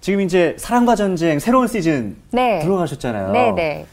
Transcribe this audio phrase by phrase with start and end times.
[0.00, 2.60] 지금 이제 사랑과 전쟁 새로운 시즌 네.
[2.60, 3.32] 들어가셨잖아요.
[3.32, 3.86] 네 네.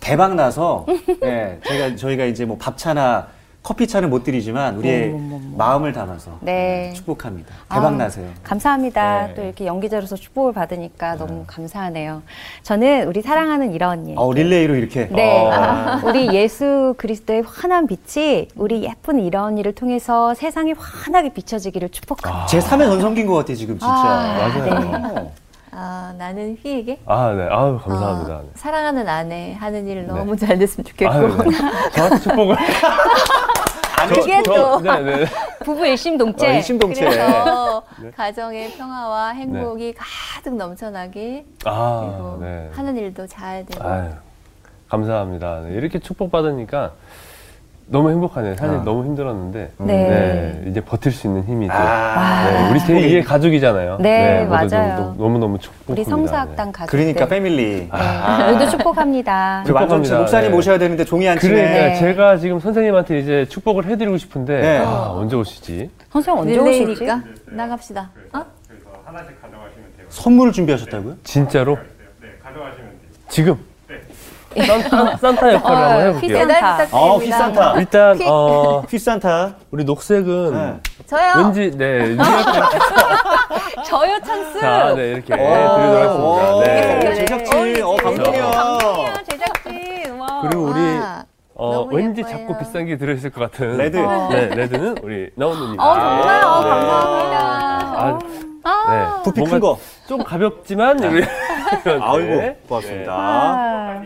[0.00, 0.86] 대박 나서
[1.20, 3.28] 네, 저희가 저희가 이제 뭐 밥차나
[3.62, 5.14] 커피차는 못 드리지만 우리의
[5.56, 6.92] 마음을 담아서 네.
[6.96, 7.54] 축복합니다.
[7.70, 8.28] 대박 아, 나세요.
[8.42, 9.28] 감사합니다.
[9.28, 9.34] 네.
[9.34, 12.22] 또 이렇게 연기자로서 축복을 받으니까 너무 감사하네요.
[12.64, 14.18] 저는 우리 사랑하는 이런님.
[14.18, 15.06] 어, 릴레이로 이렇게.
[15.08, 16.00] 네, 어.
[16.04, 22.46] 우리 예수 그리스도의 환한 빛이 우리 예쁜 이런 일을 통해서 세상이 환하게 비춰지기를 축복합니다.
[22.46, 23.94] 제 3의 전성기인 것 같아 지금 진짜.
[23.94, 25.30] 아, 맞아요.
[25.74, 27.44] 아, 나는 휘에게 아, 네.
[27.50, 28.34] 아유, 감사합니다.
[28.34, 30.12] 어, 사랑하는 아내 하는 일 네.
[30.12, 31.90] 너무 잘 됐으면 좋겠고 아유, 네.
[31.94, 32.56] 저한테 축복을.
[34.08, 35.24] 그게 또 네, 네.
[35.64, 36.46] 부부 일심동체.
[36.48, 37.00] 어, 일심동체.
[37.04, 38.10] 그래서 네.
[38.10, 42.70] 가정의 평화와 행복이 가득 넘쳐나게 아, 그리고 네.
[42.72, 44.10] 하는 일도 잘 되고 아유,
[44.88, 45.60] 감사합니다.
[45.60, 46.92] 네, 이렇게 축복받으니까
[47.86, 48.54] 너무 행복하네요.
[48.56, 48.82] 사실 아.
[48.84, 49.72] 너무 힘들었는데.
[49.78, 49.86] 네.
[49.86, 51.74] 네, 이제 버틸 수 있는 힘이 또.
[51.74, 52.44] 아.
[52.50, 53.98] 네, 우리 제2의 가족이잖아요.
[54.00, 55.14] 네, 모두 맞아요.
[55.18, 55.92] 너무, 너무, 축복합니다.
[55.92, 56.90] 우리 성사학당 가족.
[56.90, 57.88] 그러니까 패밀리.
[57.92, 58.50] 네.
[58.50, 59.64] 우리도 축복합니다.
[59.66, 60.18] 그 완전.
[60.18, 60.56] 목사님 네.
[60.56, 61.54] 모셔야 되는데 종이 안 치네.
[61.54, 61.98] 그러니까 네.
[61.98, 64.78] 제가 지금 선생님한테 이제 축복을 해드리고 싶은데 네.
[64.78, 65.90] 아, 언제 오시지?
[66.10, 67.06] 선생님 언제 오시지?
[67.46, 68.10] 나갑시다.
[68.32, 68.44] 어?
[70.08, 71.16] 선물을 준비하셨다고요?
[71.24, 71.76] 진짜로?
[72.20, 72.98] 네, 가져가시면 돼요.
[73.28, 73.58] 지금?
[74.66, 76.36] 산타, 산타 역할을 어, 한번 해볼게요.
[76.38, 77.18] 휘산- 배달 아, 부탁드립니다.
[77.24, 77.74] 휘산타.
[77.80, 79.54] 일단 어, 휘산타.
[79.70, 80.74] 우리 녹색은 네.
[81.06, 81.32] 저요.
[81.38, 82.16] 왠지 네
[83.86, 84.60] 저요 찬스.
[84.60, 85.36] 자, 네 이렇게 오,
[85.76, 86.64] 드리도록 하겠습니다.
[86.64, 87.08] 네.
[87.10, 87.82] 오, 제작진.
[87.82, 88.50] 어, 감동이야.
[88.50, 90.18] 감동이야, 제작진.
[90.18, 90.40] 와.
[90.42, 91.24] 그리고 우리 와,
[91.54, 92.36] 어, 왠지 예뻐요.
[92.38, 93.96] 작고 비싼 게 들어있을 것 같은 red.
[93.96, 95.80] 네, red는 우리 나온누님.
[95.80, 96.68] 어, 정말 어, 네.
[96.70, 97.38] 감사합니다.
[97.96, 98.18] 아,
[98.64, 99.22] 네.
[99.24, 99.78] 부피 큰 거.
[100.06, 101.24] 좀 가볍지만 우리
[101.84, 102.58] 아이고, 네.
[102.68, 103.12] 고맙습니다.
[103.12, 104.02] 아.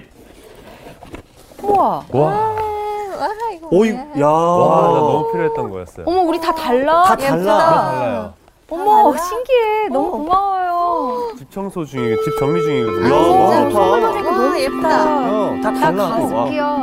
[1.62, 2.04] 우와.
[2.12, 3.90] 와, 와, 이거 오이.
[3.90, 4.27] 야.
[4.27, 6.06] 와, 나 너무 필요했던 거였어요.
[6.06, 7.02] 어머, 우리 다 달라.
[7.04, 7.34] 다 달라.
[7.36, 7.90] 예쁘다.
[7.90, 8.32] 달라요.
[8.68, 9.24] 어머, 달라?
[9.24, 9.88] 신기해.
[9.90, 11.32] 너무 고마워요.
[11.38, 13.14] 집 청소 중이고 집 정리 중이거든요.
[13.14, 14.30] 야, 진짜 너무 좋다.
[14.30, 15.04] 너무 예쁘다.
[15.04, 16.08] 어, 다나 달라.
[16.10, 16.44] 가슴 와.
[16.48, 16.78] 귀여워.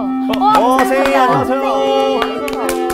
[0.58, 1.64] 어, 선생님, 안녕하세요.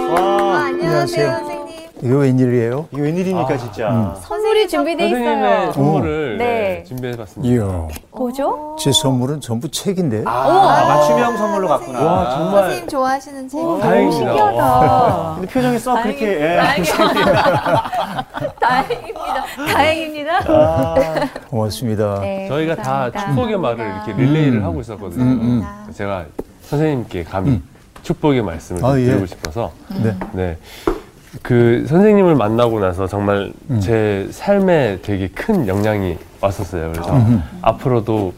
[0.09, 0.57] 아, 와.
[0.65, 1.58] 안녕하세요, 선생님.
[2.01, 2.87] 이거 웬일이에요?
[2.91, 3.57] 이게 웬일입니까, 아.
[3.57, 4.15] 진짜.
[4.21, 5.71] 선물이 준비돼 선생님의 있어요.
[5.73, 6.45] 선물을 네.
[6.45, 7.53] 네, 준비해봤습니다.
[7.53, 8.77] 이야, 뭐죠?
[8.79, 10.23] 제 선물은 전부 책인데.
[10.25, 12.01] 아, 맞춤형 선물로 갔구나.
[12.01, 12.61] 와, 정말.
[12.63, 13.59] 선생님 좋아하시는 책.
[13.59, 14.17] 어, 다행입니다.
[14.31, 15.33] 신기하다.
[15.35, 16.57] 근데 표정이 썩 그렇게, 예.
[18.61, 19.45] 다행입니다.
[19.73, 20.37] 다행입니다.
[20.47, 20.95] 아,
[21.49, 22.19] 고맙습니다.
[22.21, 23.27] 네, 저희가 다 감사합니다.
[23.29, 24.63] 축복의 말을 이렇게 릴레이를 음.
[24.63, 25.23] 하고 있었거든요.
[25.23, 26.25] 음, 제가
[26.61, 27.61] 선생님께 감히
[28.03, 29.05] 축복의 말씀을 아, 좀 예.
[29.05, 29.71] 드리고 싶어서
[30.01, 30.15] 네.
[30.31, 30.57] 네.
[31.41, 33.79] 그 선생님을 만나고 나서 정말 음.
[33.79, 36.91] 제 삶에 되게 큰 영향이 왔었어요.
[36.91, 37.43] 그래서 음.
[37.61, 38.33] 앞으로도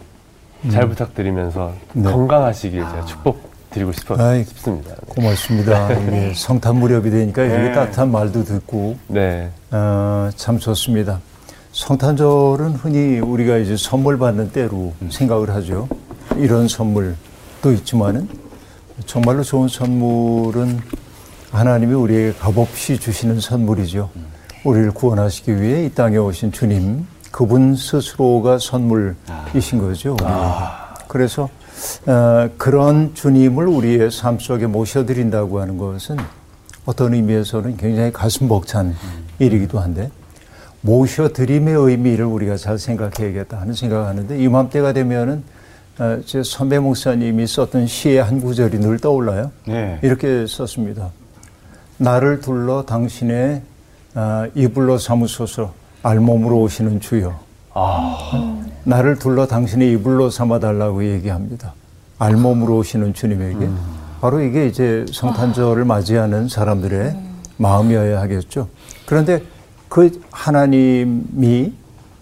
[0.69, 2.11] 잘 부탁드리면서 네.
[2.11, 4.95] 건강하시길 제가 축복드리고 싶어, 아이, 싶습니다.
[5.07, 5.91] 고맙습니다.
[5.93, 7.71] 이게 성탄 무렵이 되니까 이렇게 네.
[7.73, 9.49] 따뜻한 말도 듣고 네.
[9.71, 11.19] 어, 참 좋습니다.
[11.71, 15.87] 성탄절은 흔히 우리가 이제 선물 받는 때로 생각을 하죠.
[16.35, 18.27] 이런 선물도 있지만은
[19.05, 20.79] 정말로 좋은 선물은
[21.51, 24.09] 하나님이 우리에게 값없이 주시는 선물이죠.
[24.63, 30.15] 우리를 구원하시기 위해 이 땅에 오신 주님, 그분 스스로가 선물이신 거죠.
[30.21, 30.31] 우리에게.
[31.07, 31.49] 그래서
[32.05, 36.17] 어, 그런 주님을 우리의 삶 속에 모셔드린다고 하는 것은
[36.85, 38.95] 어떤 의미에서는 굉장히 가슴 벅찬
[39.39, 40.09] 일이기도 한데
[40.81, 45.43] 모셔드림의 의미를 우리가 잘 생각해야겠다 하는 생각을 하는데 이맘때가 되면은
[45.99, 49.51] 어, 제 선배 목사님이 썼던 시의 한 구절이 늘 떠올라요.
[49.65, 49.99] 네.
[50.01, 51.11] 이렇게 썼습니다.
[52.01, 53.61] 나를 둘러 당신의
[54.15, 57.39] 아, 이불로 삼으소서 알몸으로 오시는 주여.
[58.83, 61.73] 나를 둘러 당신의 이불로 삼아달라고 얘기합니다.
[62.17, 63.69] 알몸으로 오시는 주님에게.
[64.19, 67.15] 바로 이게 이제 성탄절을 맞이하는 사람들의
[67.57, 68.67] 마음이어야 하겠죠.
[69.05, 69.43] 그런데
[69.87, 71.71] 그 하나님이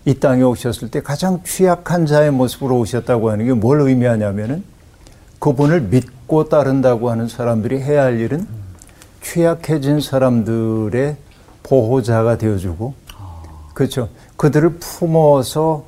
[0.06, 4.62] 이 땅에 오셨을 때 가장 취약한 자의 모습으로 오셨다고 하는 게 뭘 의미하냐면은
[5.40, 8.46] 그분을 믿고 따른다고 하는 사람들이 해야 할 일은
[9.22, 11.16] 취약해진 사람들의
[11.64, 12.94] 보호자가 되어주고,
[13.74, 14.10] 그렇죠.
[14.38, 15.84] 그들을 품어서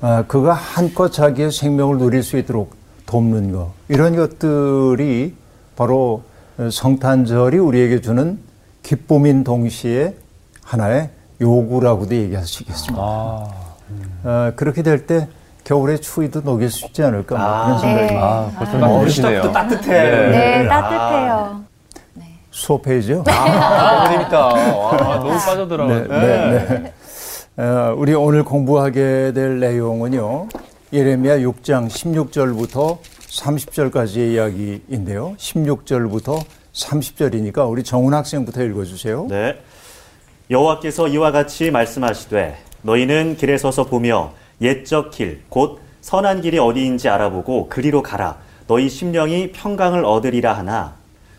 [0.00, 2.74] 아, 그가 한껏 자기의 생명을 누릴 수 있도록
[3.06, 5.34] 돕는 것 이런 것들이
[5.74, 6.22] 바로
[6.70, 8.38] 성탄절이 우리에게 주는
[8.82, 10.14] 기쁨인 동시에
[10.62, 13.02] 하나의 요구라고도 얘기할 수 있겠습니다.
[13.02, 13.48] 아,
[14.24, 15.28] 아, 그렇게 될 때
[15.64, 18.18] 겨울의 추위도 녹일 수 있지 않을까 뭐 그런 생각이 네.
[18.20, 19.30] 아, 벌써 어, 느끼시네요.
[19.40, 19.88] 시작도 따뜻해.
[19.88, 20.28] 네,
[20.62, 20.68] 네.
[20.68, 21.65] 따뜻해요.
[22.56, 23.22] 수업해야죠.
[23.26, 24.46] 아, 너무 재밌다.
[24.46, 24.92] 와.
[24.92, 26.14] 아, 너무 빠져들어가지고.
[26.14, 26.92] 네,
[27.56, 27.62] 네.
[27.62, 30.48] 어, 우리 오늘 공부하게 될 내용은요.
[30.92, 32.98] 예레미야 6장 16절부터
[33.28, 35.34] 30절까지의 이야기인데요.
[35.36, 36.42] 16절부터
[36.72, 39.26] 30절이니까 우리 정훈 학생부터 읽어주세요.
[39.28, 39.58] 네.
[40.50, 44.32] 여호와께서 이와 같이 말씀하시되 너희는 길에 서서 보며
[44.62, 48.38] 옛적 길, 곧 선한 길이 어디인지 알아보고 그리로 가라.
[48.66, 50.94] 너희 심령이 평강을 얻으리라 하나.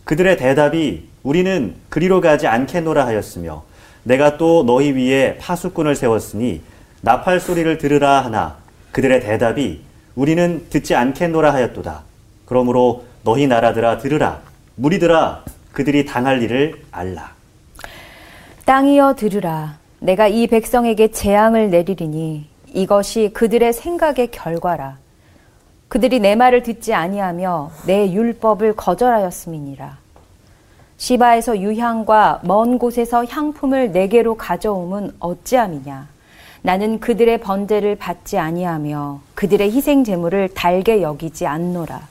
[0.07, 3.63] 그들의 대답이 우리는 그리로 가지 않겠노라 하였으며
[4.03, 6.61] 내가 또 너희 위에 파수꾼을 세웠으니
[7.01, 8.55] 나팔 소리를 들으라 하나.
[8.93, 9.81] 그들의 대답이
[10.15, 12.03] 우리는 듣지 않겠노라 하였도다.
[12.45, 14.39] 그러므로 너희 나라들아 들으라.
[14.75, 15.43] 무리들아
[15.73, 17.33] 그들이 당할 일을 알라.
[18.63, 19.77] 땅이여 들으라.
[19.99, 24.99] 내가 이 백성에게 재앙을 내리리니 이것이 그들의 생각의 결과라.
[25.87, 29.97] 그들이 내 말을 듣지 아니하며 내 율법을 거절하였음이니라.
[30.97, 36.07] 시바에서 유향과 먼 곳에서 향품을 내게로 가져옴은 어찌함이냐.
[36.63, 42.01] 나는 그들의 번제를 받지 아니하며 그들의 희생 제물을 달게 여기지 않노라.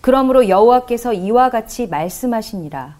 [0.00, 2.96] 그러므로 여호와께서 이와 같이 말씀하시니라.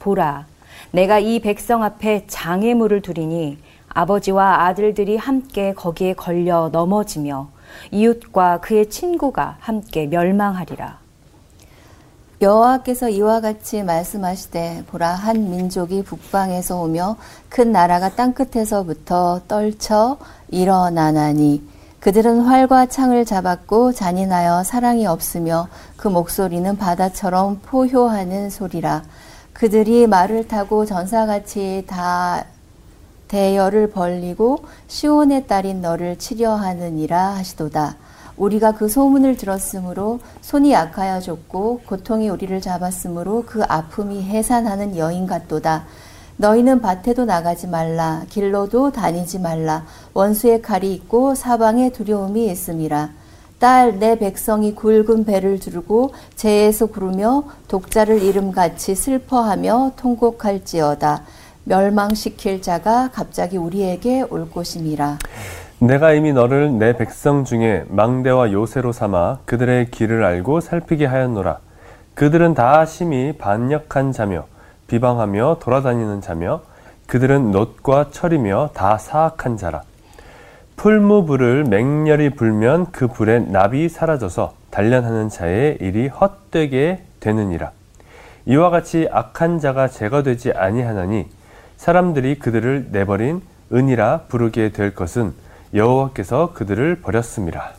[0.00, 0.46] 보라,
[0.90, 3.58] 내가 이 백성 앞에 장애물을 두리니
[3.88, 7.48] 아버지와 아들들이 함께 거기에 걸려 넘어지며
[7.90, 11.06] 이웃과 그의 친구가 함께 멸망하리라.
[12.42, 17.16] 여호와께서 이와 같이 말씀하시되 보라 한 민족이 북방에서 오며
[17.48, 20.18] 큰 나라가 땅 끝에서부터 떨쳐
[20.50, 21.66] 일어나나니
[22.00, 29.02] 그들은 활과 창을 잡았고 잔인하여 사랑이 없으며 그 목소리는 바다처럼 포효하는 소리라
[29.54, 32.44] 그들이 말을 타고 전사같이 다
[33.28, 34.58] 대열을 벌리고
[34.88, 37.96] 시온의 딸인 너를 치려하느니라 하시도다.
[38.36, 45.84] 우리가 그 소문을 들었으므로 손이 약하여졌고 고통이 우리를 잡았으므로 그 아픔이 해산하는 여인 같도다.
[46.36, 53.10] 너희는 밭에도 나가지 말라 길로도 다니지 말라 원수의 칼이 있고 사방에 두려움이 있음이라.
[53.58, 61.24] 딸 내 백성이 굵은 배를 두르고 재에서 구르며 독자를 이름같이 슬퍼하며 통곡할지어다.
[61.66, 65.18] 멸망시킬 자가 갑자기 우리에게 올 것임이라.
[65.80, 71.58] 내가 이미 너를 내 백성 중에 망대와 요새로 삼아 그들의 길을 알고 살피게 하였노라.
[72.14, 74.46] 그들은 다 심히 반역한 자며
[74.86, 76.62] 비방하며 돌아다니는 자며
[77.08, 79.82] 그들은 놋과 철이며 다 사악한 자라.
[80.76, 87.72] 풀무불을 맹렬히 불면 그 불에 납이 사라져서 단련하는 자의 일이 헛되게 되느니라.
[88.46, 91.26] 이와 같이 악한 자가 제거되지 아니하나니
[91.76, 93.42] 사람들이 그들을 내버린
[93.72, 95.34] 은이라 부르게 될 것은
[95.74, 97.72] 여호와께서 그들을 버렸습니다.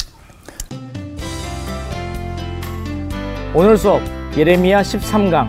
[3.54, 4.02] 오늘 수업
[4.38, 5.48] 예레미야 13강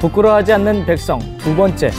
[0.00, 1.90] 부끄러워하지 않는 백성 두 번째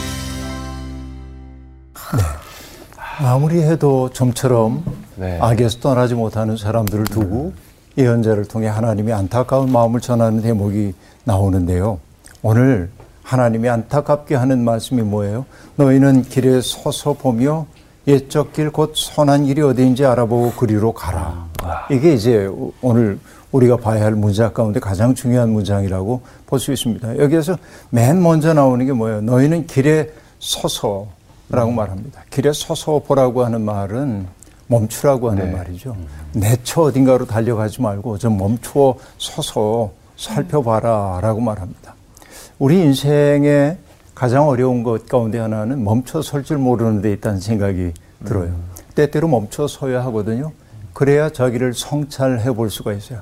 [3.20, 4.84] 아무리 해도 좀처럼
[5.18, 5.38] 네.
[5.40, 7.54] 악에서 떠나지 못하는 사람들을 두고
[7.98, 10.96] 예언자를 통해 하나님이 안타까운 마음을 전하는 대목이
[11.26, 12.00] 나오는데요.
[12.42, 12.90] 오늘
[13.24, 15.46] 하나님이 안타깝게 하는 말씀이 뭐예요?
[15.76, 17.66] 너희는 길에 서서 보며
[18.08, 21.48] 옛적 길 곧 선한 길이 어디인지 알아보고 그리로 가라.
[21.92, 22.50] 이게 이제
[22.82, 23.20] 오늘
[23.52, 27.18] 우리가 봐야 할 문장 가운데 가장 중요한 문장이라고 볼 수 있습니다.
[27.20, 27.58] 여기에서
[27.90, 29.22] 맨 먼저 나오는 게 뭐예요?
[29.22, 30.10] 너희는 길에
[30.40, 32.24] 서서라고 말합니다.
[32.32, 34.26] 길에 서서 보라고 하는 말은
[34.68, 35.58] 멈추라고 하는 네.
[35.58, 35.96] 말이죠.
[36.34, 41.94] 내처 어딘가로 달려가지 말고 좀 멈추어 서서 살펴봐라 라고 말합니다.
[42.62, 43.78] 우리 인생에
[44.14, 47.92] 가장 어려운 것 가운데 하나는 멈춰 설 줄 모르는 데 있다는 생각이
[48.24, 48.56] 들어요.
[48.94, 50.52] 때때로 멈춰 서야 하거든요.
[50.94, 53.22] 그래야 자기를 성찰해 볼 수가 있어요.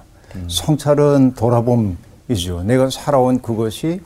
[0.50, 2.63] 성찰은 돌아봄이죠.
[2.66, 4.02] 내가 살아온 그것이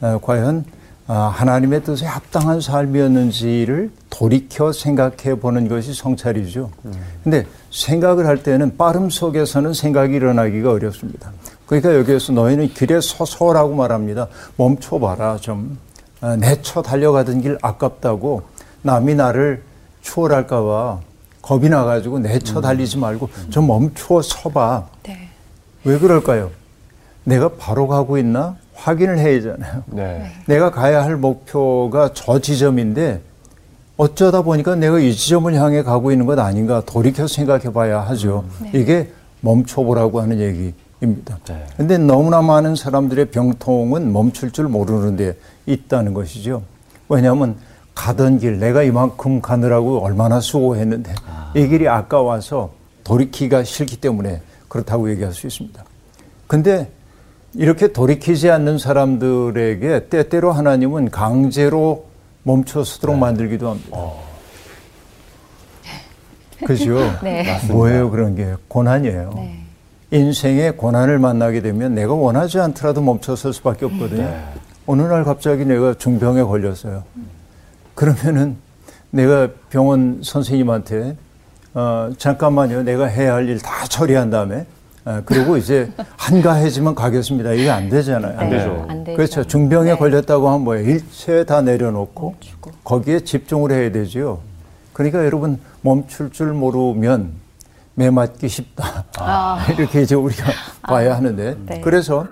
[0.00, 0.64] 어, 과연
[1.08, 6.70] 아, 하나님의 뜻에 합당한 삶이었는지를 돌이켜 생각해 보는 것이 성찰이죠.
[7.24, 11.32] 근데 생각을 할 때는 빠름 속에서는 생각이 일어나기가 어렵습니다.
[11.66, 14.28] 그러니까 여기에서 너희는 길에 서서라고 말합니다.
[14.56, 15.78] 멈춰봐라 좀
[16.20, 18.42] 아, 내쳐 달려가던 길 아깝다고
[18.82, 19.62] 남이 나를
[20.02, 21.00] 추월할까봐
[21.42, 24.86] 겁이 나가지고 내쳐 달리지 말고 좀 멈추어 서봐.
[25.04, 25.28] 네.
[25.84, 26.50] 왜 그럴까요?
[27.24, 29.82] 내가 바로 가고 있나 확인을 해야 하잖아요.
[29.86, 30.32] 네.
[30.46, 33.20] 내가 가야 할 목표가 저 지점인데
[33.96, 38.44] 어쩌다 보니까 내가 이 지점을 향해 가고 있는 것 아닌가 돌이켜 생각해 봐야 하죠.
[38.72, 41.38] 이게 멈춰보라고 하는 얘기 입니다.
[41.46, 41.66] 네.
[41.76, 45.36] 근데 너무나 많은 사람들의 병통은 멈출 줄 모르는 데
[45.66, 46.62] 있다는 것이죠.
[47.08, 47.56] 왜냐하면
[47.94, 51.14] 가던 길, 내가 이만큼 가느라고 얼마나 수고했는데
[51.54, 52.72] 이 길이 아까워서
[53.04, 55.84] 돌이키기가 싫기 때문에 그렇다고 얘기할 수 있습니다.
[56.46, 56.90] 근데
[57.54, 62.06] 이렇게 돌이키지 않는 사람들에게 때때로 하나님은 강제로
[62.42, 63.98] 멈춰서도록 만들기도 합니다.
[66.64, 66.98] 그죠?
[67.22, 67.58] 네.
[67.68, 69.32] 뭐예요 그런 게 고난이에요.
[69.36, 69.65] 네.
[70.10, 74.32] 인생의 고난을 만나게 되면 내가 원하지 않더라도 멈춰설 수밖에 없거든요.
[74.86, 77.02] 어느 날 갑자기 내가 중병에 걸렸어요.
[77.94, 78.56] 그러면은
[79.10, 81.16] 내가 병원 선생님한테
[81.74, 82.82] 어, 잠깐만요.
[82.84, 84.64] 내가 해야 할 일 다 처리한 다음에
[85.04, 87.52] 어, 그리고 이제 한가해지면 가겠습니다.
[87.52, 88.38] 이게 안 되잖아요.
[88.40, 88.86] 네, 되죠.
[88.88, 89.16] 안 되죠.
[89.16, 89.44] 그렇죠.
[89.44, 89.98] 중병에 네.
[89.98, 90.88] 걸렸다고 하면 뭐예요?
[90.88, 92.36] 일체 다 내려놓고
[92.84, 94.38] 거기에 집중을 해야 되지요.
[94.92, 97.32] 그러니까 여러분 멈출 줄 모르면
[97.96, 99.04] 매 맞기 쉽다.
[99.76, 100.44] 이렇게 이제 우리가
[100.82, 101.80] 봐야 하는데 네.
[101.80, 102.26] 그래서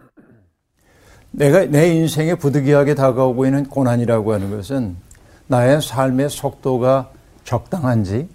[1.30, 4.96] 내가 내 인생에 부득이하게 다가오고 있는 고난이라고 하는 것은
[5.46, 7.08] 나의 삶의 속도가
[7.44, 8.28] 적당한지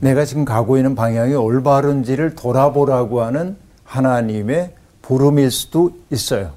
[0.00, 6.52] 내가 지금 가고 있는 방향이 올바른지를 돌아보라고 하는 하나님의 부름일 수도 있어요.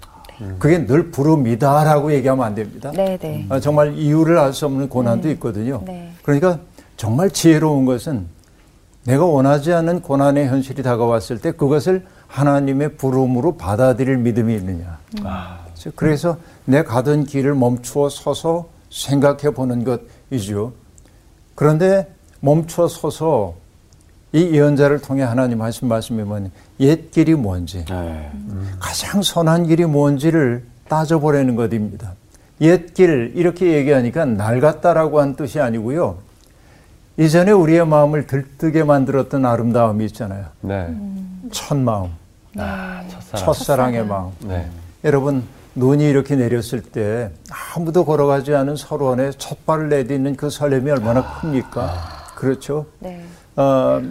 [0.59, 2.91] 그게 늘 부름이다라고 얘기하면 안 됩니다.
[2.93, 3.45] 네, 네.
[3.49, 5.81] 아, 정말 이유를 알 수 없는 고난도 있거든요.
[5.85, 6.11] 네.
[6.21, 6.59] 그러니까
[6.95, 8.27] 정말 지혜로운 것은
[9.07, 14.99] 내가 원하지 않는 고난의 현실이 다가왔을 때 그것을 하나님의 부름으로 받아들일 믿음이 있느냐.
[15.15, 19.85] 그래서 그래서 내 가던 길을 멈추어 서서 생각해 보는
[20.29, 20.73] 것이죠.
[21.55, 23.55] 그런데 멈추어 서서
[24.33, 26.49] 이 예언자를 통해 하나님 하신 말씀이 뭐냐.
[26.81, 28.31] 옛 길이 뭔지, 네.
[28.77, 32.13] 가장 선한 길이 뭔지를 따져보라는 것입니다.
[32.59, 36.26] 옛 길, 이렇게 얘기하니까 낡았다라고 한 뜻이 아니고요.
[37.17, 40.45] 이전에 우리의 마음을 들뜨게 만들었던 아름다움이 있잖아요.
[40.61, 40.95] 네.
[41.51, 42.11] 첫 마음,
[42.57, 43.45] 아, 첫사랑.
[43.45, 44.31] 첫사랑의 마음.
[44.41, 44.67] 네.
[45.03, 45.43] 여러분,
[45.73, 47.31] 눈이 이렇게 내렸을 때
[47.75, 52.33] 아무도 걸어가지 않은 서로 안에 첫 발을 내딛는 그 설렘이 얼마나 큽니까?
[52.35, 52.85] 그렇죠?
[52.99, 53.23] 네.
[53.55, 54.01] 어,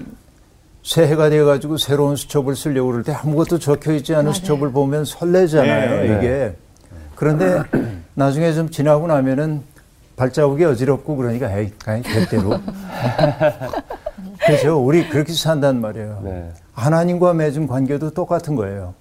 [0.82, 6.18] 새해가 돼가지고 새로운 수첩을 쓰려고 그럴 때 아무것도 적혀 있지 않은 수첩을 보면 설레잖아요, 네.
[6.18, 6.56] 이게.
[7.14, 7.62] 그런데
[8.14, 9.62] 나중에 좀 지나고 나면은
[10.16, 12.58] 발자국이 어지럽고 그러니까 에이, 에이 대대로.
[14.44, 14.78] 그렇죠.
[14.82, 16.20] 우리 그렇게 산단 말이에요.
[16.25, 16.52] 네.
[16.73, 18.94] 하나님과 맺은 관계도 똑같은 거예요.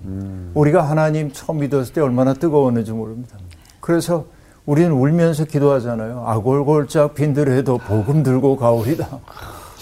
[0.53, 3.37] 우리가 하나님 처음 믿었을 때 얼마나 뜨거웠는지 모릅니다.
[3.79, 4.25] 그래서
[4.65, 6.23] 우리는 울면서 기도하잖아요.
[6.25, 9.07] 아골골짝 빈들해도 복음 들고 가오리다.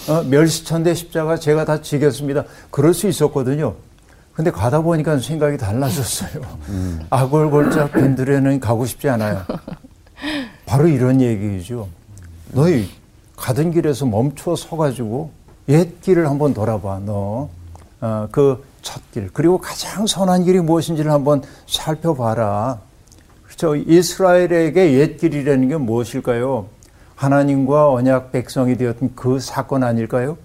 [0.08, 2.44] 어, 멸시천대 십자가 제가 다 지겠습니다.
[2.70, 3.74] 그럴 수 있었거든요.
[4.34, 6.42] 근데 가다 보니까 생각이 달라졌어요.
[7.10, 9.42] 아골골짝 빈들에는 가고 싶지 않아요.
[10.74, 11.86] 바로 이런 얘기죠.
[12.50, 12.88] 너희
[13.36, 15.30] 가던 길에서 멈춰 서가지고
[15.68, 16.98] 옛 길을 한번 돌아봐.
[16.98, 17.48] 너.
[18.00, 19.30] 어, 그첫 길.
[19.32, 22.80] 그리고 가장 선한 길이 무엇인지를 한번 살펴봐라.
[23.44, 23.76] 그렇죠.
[23.76, 26.66] 이스라엘에게 옛 길이라는 게 무엇일까요?
[27.14, 30.36] 하나님과 언약 백성이 되었던 그 사건 아닐까요?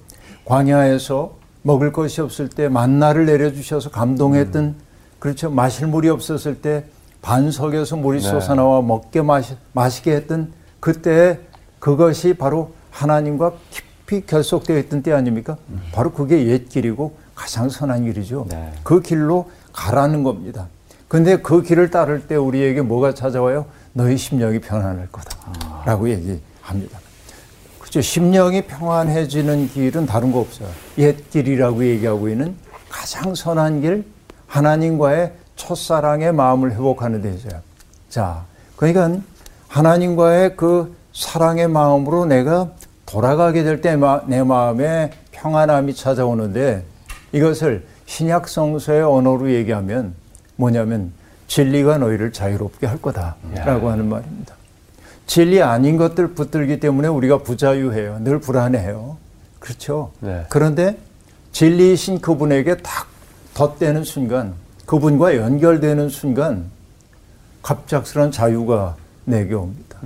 [0.45, 1.33] 광야에서
[1.63, 4.75] 먹을 것이 없을 때 만나를 내려주셔서 감동했던
[5.17, 5.49] 그렇죠.
[5.49, 6.85] 마실 물이 없었을 때
[7.21, 8.27] 반석에서 물이 네.
[8.27, 11.39] 솟아나와 먹게 마시, 마시게 했던 그때
[11.79, 15.57] 그것이 바로 하나님과 깊이 결속되어 있던 때 아닙니까?
[15.91, 18.47] 바로 그게 옛 길이고 가장 선한 길이죠.
[18.49, 18.71] 네.
[18.83, 20.67] 그 길로 가라는 겁니다.
[21.07, 23.65] 근데 그 길을 따를 때 우리에게 뭐가 찾아와요?
[23.93, 25.83] 너희 심령이 편안할 거다.
[25.85, 26.99] 라고 얘기합니다.
[27.79, 28.01] 그죠?
[28.01, 30.69] 심령이 평안해지는 길은 다른 거 없어요.
[30.99, 32.55] 옛 길이라고 얘기하고 있는
[32.89, 34.05] 가장 선한 길,
[34.45, 37.61] 하나님과의 첫사랑의 마음을 회복하는 데서요.
[38.09, 38.45] 자,
[38.77, 39.19] 그러니까
[39.67, 42.69] 하나님과의 그 사랑의 마음으로 내가
[43.05, 43.95] 돌아가게 될 때
[44.27, 46.83] 내 마음에 평안함이 찾아오는데
[47.33, 50.13] 이것을 신약 성서의 언어로 얘기하면
[50.55, 51.11] 뭐냐면
[51.47, 54.55] 진리가 너희를 자유롭게 할 거다라고 하는 말입니다.
[55.27, 58.19] 진리 아닌 것들 붙들기 때문에 우리가 부자유해요.
[58.21, 59.17] 늘 불안해요.
[59.59, 60.11] 그렇죠?
[60.21, 60.45] 네.
[60.49, 60.97] 그런데
[61.51, 63.07] 진리이신 그분에게 딱
[63.53, 64.53] 덧대는 순간,
[64.93, 66.65] 그분과 연결되는 순간
[67.61, 69.99] 갑작스런 자유가 내게 옵니다.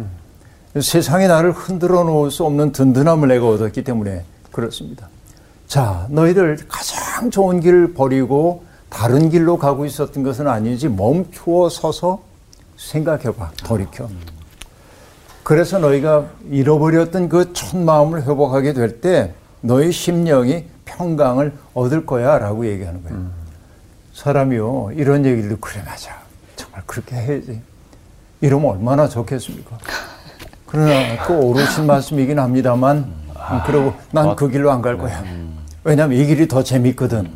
[0.82, 5.08] 세상에 나를 흔들어 놓을 수 없는 든든함을 내가 얻었기 때문에 그렇습니다.
[5.68, 12.22] 자, 너희들 가장 좋은 길을 버리고 다른 길로 가고 있었던 것은 아닌지 멈추어 서서
[12.75, 14.10] 생각해봐, 돌이켜.
[15.44, 22.68] 그래서 너희가 잃어버렸던 그 첫 마음을 회복하게 될 때 너희 심령이 평강을 얻을 거야 라고
[22.68, 23.43] 얘기하는 거예요.
[24.13, 26.12] 사람이요, 이런 얘기를 듣고 그래, 맞아.
[26.55, 27.62] 정말 그렇게 해야지.
[28.41, 29.77] 이러면 얼마나 좋겠습니까?
[30.67, 33.12] 그러나 또 오르신 말씀이긴 합니다만,
[33.65, 35.24] 그러고 난 그 길로 안 갈 거야.
[35.84, 37.29] 왜냐하면 이 길이 더 재밌거든.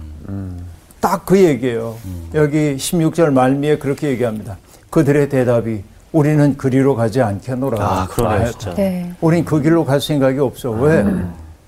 [0.99, 1.95] 딱 그 얘기예요.
[2.33, 4.57] 여기 16절 말미에 그렇게 얘기합니다.
[4.89, 7.83] 그들의 대답이 우리는 그리로 가지 않겠노라.
[7.83, 8.73] 아, 그러네요, 아, 진짜.
[8.73, 9.11] 네.
[9.21, 10.71] 우린 그 길로 갈 생각이 없어.
[10.71, 11.05] 왜?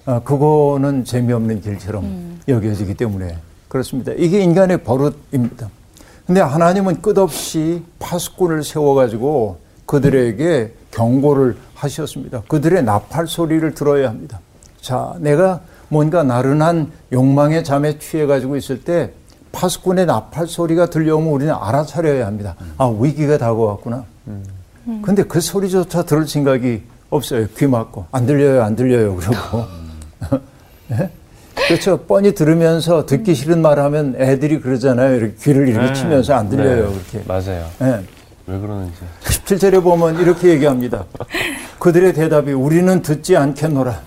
[0.06, 3.38] 아, 그거는 재미없는 길처럼 여겨지기 때문에
[3.70, 4.12] 그렇습니다.
[4.18, 5.70] 이게 인간의 버릇입니다.
[6.26, 12.44] 근데 하나님은 끝없이 파수꾼을 세워가지고 그들에게 경고를 하셨습니다.
[12.48, 14.40] 그들의 나팔 소리를 들어야 합니다.
[14.82, 19.12] 자, 내가 뭔가 나른한 욕망의 잠에 취해가지고 있을 때
[19.52, 22.56] 파수꾼의 나팔 소리가 들려오면 우리는 알아차려야 합니다.
[22.78, 24.06] 아, 위기가 다가왔구나.
[25.04, 27.48] 근데 그 소리조차 들을 생각이 없어요.
[27.58, 28.06] 귀 막고.
[28.12, 29.16] 안 들려요, 안 들려요.
[29.16, 29.66] 그러고.
[30.92, 31.10] 예?
[31.68, 31.98] 그렇죠.
[32.06, 35.16] 뻔히 들으면서 듣기 싫은 말 하면 애들이 그러잖아요.
[35.16, 35.94] 이렇게 귀를 이렇게 네.
[35.94, 36.90] 치면서 안 들려요.
[36.90, 37.00] 네.
[37.12, 37.28] 그렇게.
[37.28, 37.66] 맞아요.
[37.82, 38.04] 예.
[38.48, 38.94] 왜 그러는지.
[39.24, 41.06] 17절에 보면 이렇게 얘기합니다.
[41.80, 44.00] 그들의 대답이 우리는 듣지 않겠노라.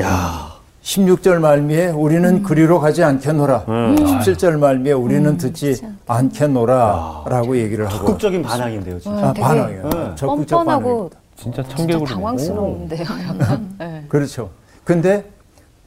[0.00, 0.52] 야,
[0.82, 3.64] 16절 말미에 우리는 그리로 가지 않겠노라.
[3.68, 3.94] 음.
[3.96, 7.24] 17절 말미에 우리는 듣지 않겠노라.
[7.26, 7.98] 라고 얘기를 하고.
[7.98, 9.28] 적극적인 반항인데요, 진짜.
[9.28, 9.82] 아, 반항이에요.
[9.90, 10.12] 네.
[10.16, 10.82] 적극적 반항.
[10.82, 12.10] 뻔뻔하고 진짜 진짜 청개구리.
[12.10, 13.74] 당황스러운데요, 약간.
[13.78, 14.04] 네.
[14.08, 14.50] 그렇죠.
[14.82, 15.24] 근데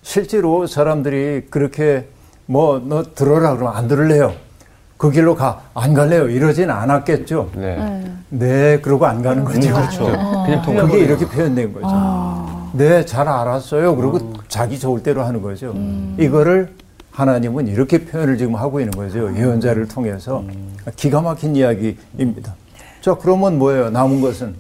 [0.09, 2.05] 실제로 사람들이 그렇게
[2.45, 4.33] 뭐 너 들어라 그러면 안 들을래요.
[4.97, 5.62] 그 길로 가.
[5.74, 6.29] 안 갈래요.
[6.29, 7.50] 이러진 않았겠죠.
[7.55, 8.03] 네.
[8.29, 9.59] 네, 그러고 안 가는 거죠.
[9.74, 10.05] 그렇죠.
[10.63, 12.69] 그냥 그게 이렇게 표현된 거죠.
[12.74, 13.95] 네, 잘 알았어요.
[13.95, 15.74] 그리고 자기 좋을 대로 하는 거죠.
[16.19, 16.75] 이거를
[17.12, 19.35] 하나님은 이렇게 표현을 지금 하고 있는 거죠.
[19.35, 20.43] 예언자를 통해서.
[20.95, 22.53] 기가 막힌 이야기입니다.
[23.01, 23.89] 자, 그러면 뭐예요?
[23.89, 24.53] 남은 것은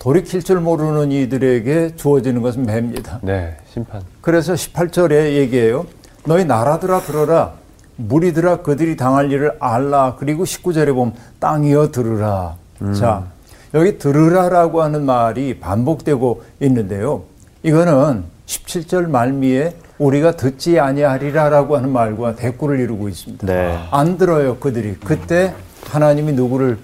[0.00, 3.20] 돌이킬 줄 모르는 이들에게 주어지는 것은 매입니다.
[3.22, 4.00] 네, 심판.
[4.22, 5.86] 그래서 18절에 얘기해요.
[6.24, 7.52] 너희 나라들아 들어라.
[7.96, 10.16] 무리들아 그들이 당할 일을 알라.
[10.18, 12.56] 그리고 19절에 보면 땅이여 들으라.
[12.98, 13.26] 자,
[13.74, 17.24] 여기 들으라라고 하는 말이 반복되고 있는데요.
[17.62, 23.46] 이거는 17절 말미에 우리가 듣지 아니하리라라고 하는 말과 대꾸를 이루고 있습니다.
[23.46, 23.78] 네.
[23.90, 24.94] 안 들어요, 그들이.
[25.04, 25.52] 그때
[25.90, 26.78] 하나님이 누구를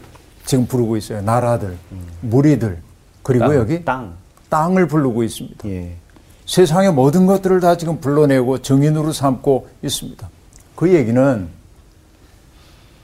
[0.44, 1.22] 지금 부르고 있어요.
[1.22, 1.78] 나라들,
[2.20, 2.84] 무리들,
[3.26, 3.54] 그리고 땅.
[3.56, 4.14] 여기 땅.
[4.48, 5.68] 땅을 부르고 있습니다.
[5.68, 5.96] 예.
[6.46, 10.28] 세상의 모든 것들을 다 지금 불러내고 정인으로 삼고 있습니다.
[10.76, 11.48] 그 얘기는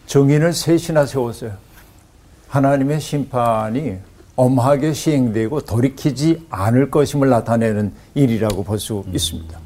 [0.07, 1.55] 정인을 셋이나 세웠어요.
[2.47, 3.97] 하나님의 심판이
[4.37, 9.59] 엄하게 시행되고 돌이키지 않을 것임을 나타내는 일이라고 볼 수 있습니다.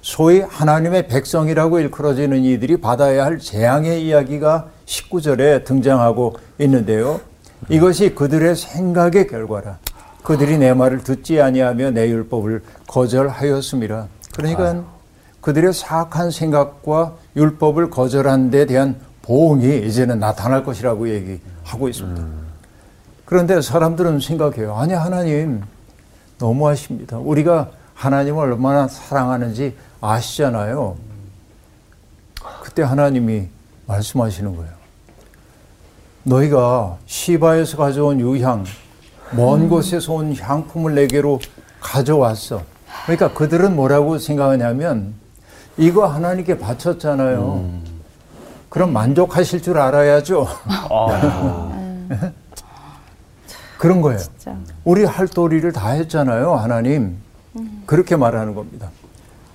[0.00, 7.20] 소위 하나님의 백성이라고 일컬어지는 이들이 받아야 할 재앙의 이야기가 19절에 등장하고 있는데요.
[7.68, 9.78] 이것이 그들의 생각의 결과라.
[10.22, 14.06] 그들이 내 말을 듣지 아니하며 내 율법을 거절하였음이라.
[14.34, 14.84] 그러니까
[15.40, 22.22] 그들의 사악한 생각과 율법을 거절한 데 대한 보응이 이제는 나타날 것이라고 얘기하고 있습니다.
[23.24, 24.76] 그런데 사람들은 생각해요.
[24.76, 25.62] 아니, 하나님,
[26.38, 27.18] 너무하십니다.
[27.18, 30.96] 우리가 하나님을 얼마나 사랑하는지 아시잖아요.
[32.62, 33.48] 그때 하나님이
[33.86, 34.72] 말씀하시는 거예요.
[36.24, 38.64] 너희가 시바에서 가져온 유향,
[39.34, 41.40] 먼 곳에서 온 향품을 내게로
[41.80, 42.62] 가져왔어.
[43.04, 45.14] 그러니까 그들은 뭐라고 생각하냐면,
[45.76, 47.64] 이거 하나님께 바쳤잖아요.
[48.68, 50.46] 그럼 만족하실 줄 알아야죠.
[53.78, 54.18] 그런 거예요.
[54.18, 54.54] 진짜.
[54.84, 57.16] 우리 할 도리를 다 했잖아요, 하나님.
[57.86, 58.90] 그렇게 말하는 겁니다.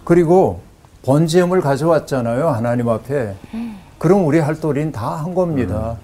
[0.03, 0.61] 그리고
[1.05, 3.35] 번제물 가져왔잖아요, 하나님 앞에.
[3.97, 5.95] 그럼 우리 할 도리는 다 한 겁니다.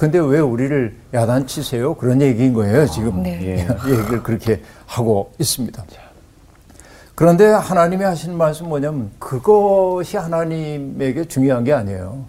[0.00, 1.92] 근데 왜 우리를 야단치세요?
[1.96, 3.22] 그런 얘기인 거예요, 지금.
[3.22, 3.38] 네.
[3.42, 3.68] 예.
[3.86, 5.84] 얘기를 그렇게 하고 있습니다.
[7.14, 12.24] 그런데 하나님이 하시는 말씀 뭐냐면 그것이 하나님에게 중요한 게 아니에요.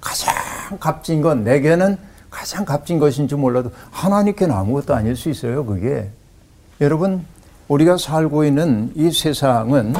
[0.00, 0.32] 가장
[0.78, 1.98] 값진 건 내게는
[2.30, 5.66] 가장 값진 것인지 몰라도 하나님께는 아무것도 아닐 수 있어요.
[5.66, 6.08] 그게
[6.80, 7.24] 여러분
[7.66, 9.94] 우리가 살고 있는 이 세상은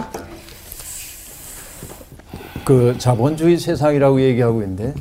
[2.64, 4.95] 그 자본주의 세상이라고 얘기하고 있는데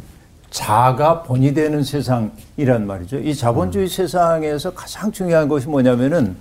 [0.49, 3.19] 자가 본이 되는 세상이란 말이죠.
[3.19, 6.35] 이 자본주의 세상에서 가장 중요한 것이 뭐냐면은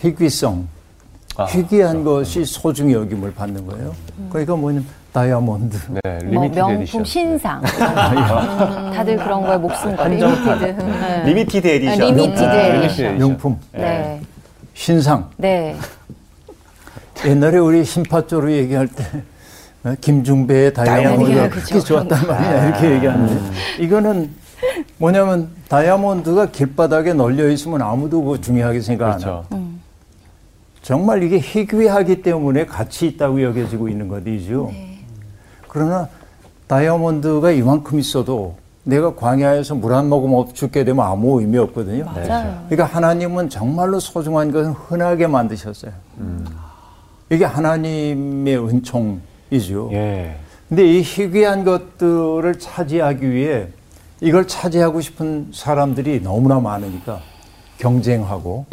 [0.00, 0.68] 희귀성,
[1.36, 3.94] 아, 희귀한 것이 소중히 여김을 받는 거예요.
[4.30, 7.04] 그러니까 뭐냐면 다이아몬드, 네, 뭐 limited 명품 에디션.
[7.04, 7.62] 신상.
[7.64, 10.14] 음, 다들 그런 거에 목숨 걸고.
[10.14, 10.64] limited.
[10.64, 11.22] 네.
[11.24, 11.98] limited edition.
[11.98, 12.74] limited 아, edition.
[12.76, 13.18] limited edition.
[13.18, 14.20] 명품, 네.
[14.74, 15.30] 신상.
[15.38, 15.76] 네.
[17.26, 19.22] 옛날에 우리 신파조로 얘기할 때 어,
[19.96, 21.80] 김중배의 다이아몬드가 다이아몬드, 그렇게.
[21.80, 23.40] 좋았단 말이야 이렇게 얘기하는데
[23.80, 24.30] 이거는
[24.98, 29.44] 뭐냐면 다이아몬드가 길바닥에 널려 있으면 아무도 그거 중요하게 생각 안 해요.
[29.48, 29.68] 그렇죠.
[30.82, 34.72] 정말 이게 희귀하기 때문에 가치 있다고 여겨지고 있는 것이죠.
[35.68, 36.08] 그러나
[36.66, 42.06] 다이아몬드가 이만큼 있어도 내가 광야에서 물 한 모금 없 죽게 되면 아무 의미 없거든요.
[42.06, 42.64] 맞아요.
[42.68, 45.92] 그러니까 하나님은 정말로 소중한 것은 흔하게 만드셨어요.
[47.30, 49.20] 이게 하나님의 은총
[49.50, 49.88] 이죠.
[49.92, 50.36] 예.
[50.68, 53.68] 근데 이 희귀한 것들을 차지하기 위해
[54.20, 57.20] 이걸 차지하고 싶은 사람들이 너무나 많으니까
[57.78, 58.66] 경쟁하고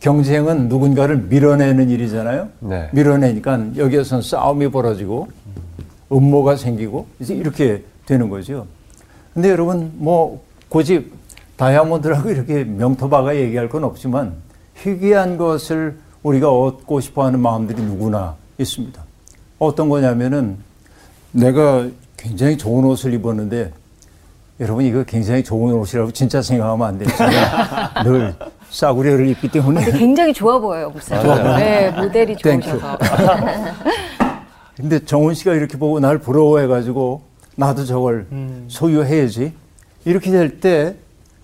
[0.00, 2.48] 경쟁은 누군가를 밀어내는 일이잖아요.
[2.60, 2.88] 네.
[2.92, 5.28] 밀어내니까 여기에선 싸움이 벌어지고
[6.12, 8.66] 음모가 생기고 이제 이렇게 되는 거죠.
[9.32, 11.10] 근데 여러분 뭐 굳이
[11.56, 14.34] 다이아몬드라고 이렇게 명토바가 얘기할 건 없지만
[14.76, 19.03] 희귀한 것을 우리가 얻고 싶어 하는 마음들이 누구나 있습니다.
[19.58, 20.56] 어떤 거냐면은
[21.32, 21.86] 내가
[22.16, 23.72] 굉장히 좋은 옷을 입었는데
[24.60, 27.08] 여러분 이거 굉장히 좋은 옷이라고 진짜 생각하면 안 돼요.
[27.16, 28.34] 제가 늘
[28.70, 29.84] 싸구려를 입기 때문에.
[29.84, 31.44] 근데 굉장히 좋아 보여요, 목사님.
[31.56, 32.36] 네, 모델이.
[32.36, 32.98] 좋으셔서.
[34.76, 37.22] 근데 정훈 씨가 이렇게 보고 날 부러워해가지고
[37.56, 38.26] 나도 저걸
[38.68, 39.52] 소유해야지.
[40.04, 40.96] 이렇게 될 때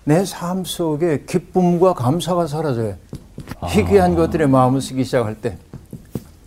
[0.03, 2.95] 내 삶 속에 기쁨과 감사가 사라져요.
[3.67, 5.57] 희귀한 것들에 마음을 쓰기 시작할 때.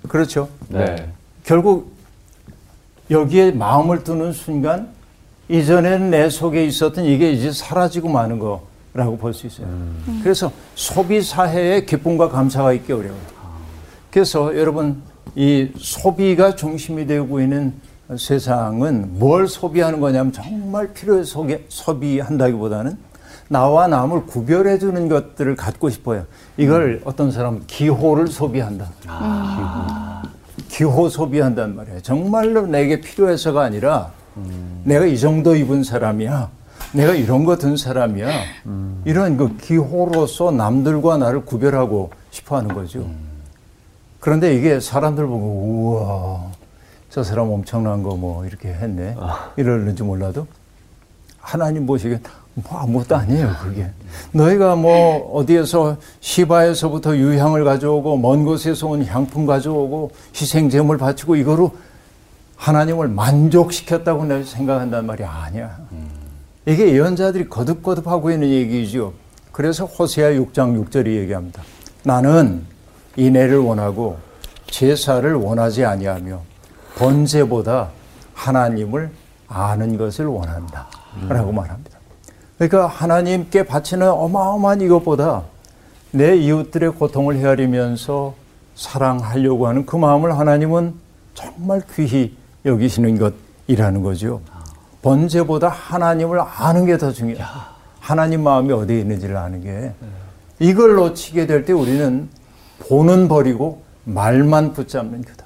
[0.08, 0.48] 그렇죠.
[0.68, 1.08] 네.
[1.44, 1.92] 결국
[3.10, 4.88] 여기에 마음을 두는 순간
[5.48, 9.66] 이전에는 내 속에 있었던 이게 이제 사라지고 마는 거라고 볼 수 있어요.
[10.22, 13.20] 그래서 소비 사회에 기쁨과 감사가 있기 어려워요.
[14.10, 15.02] 그래서 여러분
[15.34, 17.74] 이 소비가 중심이 되고 있는
[18.16, 22.96] 세상은 뭘 소비하는 거냐면 정말 필요해서 소개- 소비한다기보다는
[23.48, 26.24] 나와 남을 구별해 주는 것들을 갖고 싶어요.
[26.56, 28.90] 이걸 어떤 사람 기호를 소비한다.
[30.74, 32.02] 기호 소비한단 말이에요.
[32.02, 34.10] 정말로 내게 필요해서가 아니라
[34.82, 36.50] 내가 이 정도 입은 사람이야.
[36.92, 38.28] 내가 이런 거 든 사람이야.
[39.04, 43.08] 이런 그 기호로서 남들과 나를 구별하고 싶어 하는 거죠.
[44.18, 46.50] 그런데 이게 사람들 보고 우와
[47.08, 49.14] 저 사람 엄청난 거 뭐 이렇게 했네
[49.56, 50.48] 이러는지 몰라도
[51.38, 52.20] 하나님 보시기엔
[52.54, 53.90] 뭐 아무것도 아니에요 그게.
[54.32, 61.72] 너희가 뭐 어디에서 시바에서부터 유향을 가져오고 먼 곳에서 온 향품 가져오고 희생 제물 바치고 이거로
[62.56, 65.76] 하나님을 만족시켰다고 내가 생각한단 말이 아니야.
[66.66, 69.12] 이게 예언자들이 거듭거듭 하고 있는 얘기죠
[69.52, 71.62] 그래서 호세아 6장 6절이 얘기합니다.
[72.04, 72.62] 나는
[73.16, 74.18] 인애를 원하고
[74.70, 76.40] 제사를 원하지 아니하며
[76.96, 77.90] 번제보다
[78.34, 79.10] 하나님을
[79.48, 80.86] 아는 것을 원한다.
[81.28, 81.93] 라고 말합니다.
[82.58, 85.42] 그러니까 하나님께 바치는 어마어마한 이것보다
[86.12, 88.34] 내 이웃들의 고통을 헤아리면서
[88.76, 90.94] 사랑하려고 하는 그 마음을 하나님은
[91.34, 93.18] 정말 귀히 여기시는
[93.66, 94.40] 것이라는 거죠.
[95.02, 97.44] 번제보다 하나님을 아는 게 더 중요해요.
[98.00, 99.92] 하나님 마음이 어디에 있는지를 아는 게.
[100.60, 102.28] 이걸 놓치게 될 때 우리는
[102.88, 105.44] 보는 버리고 말만 붙잡는 거다.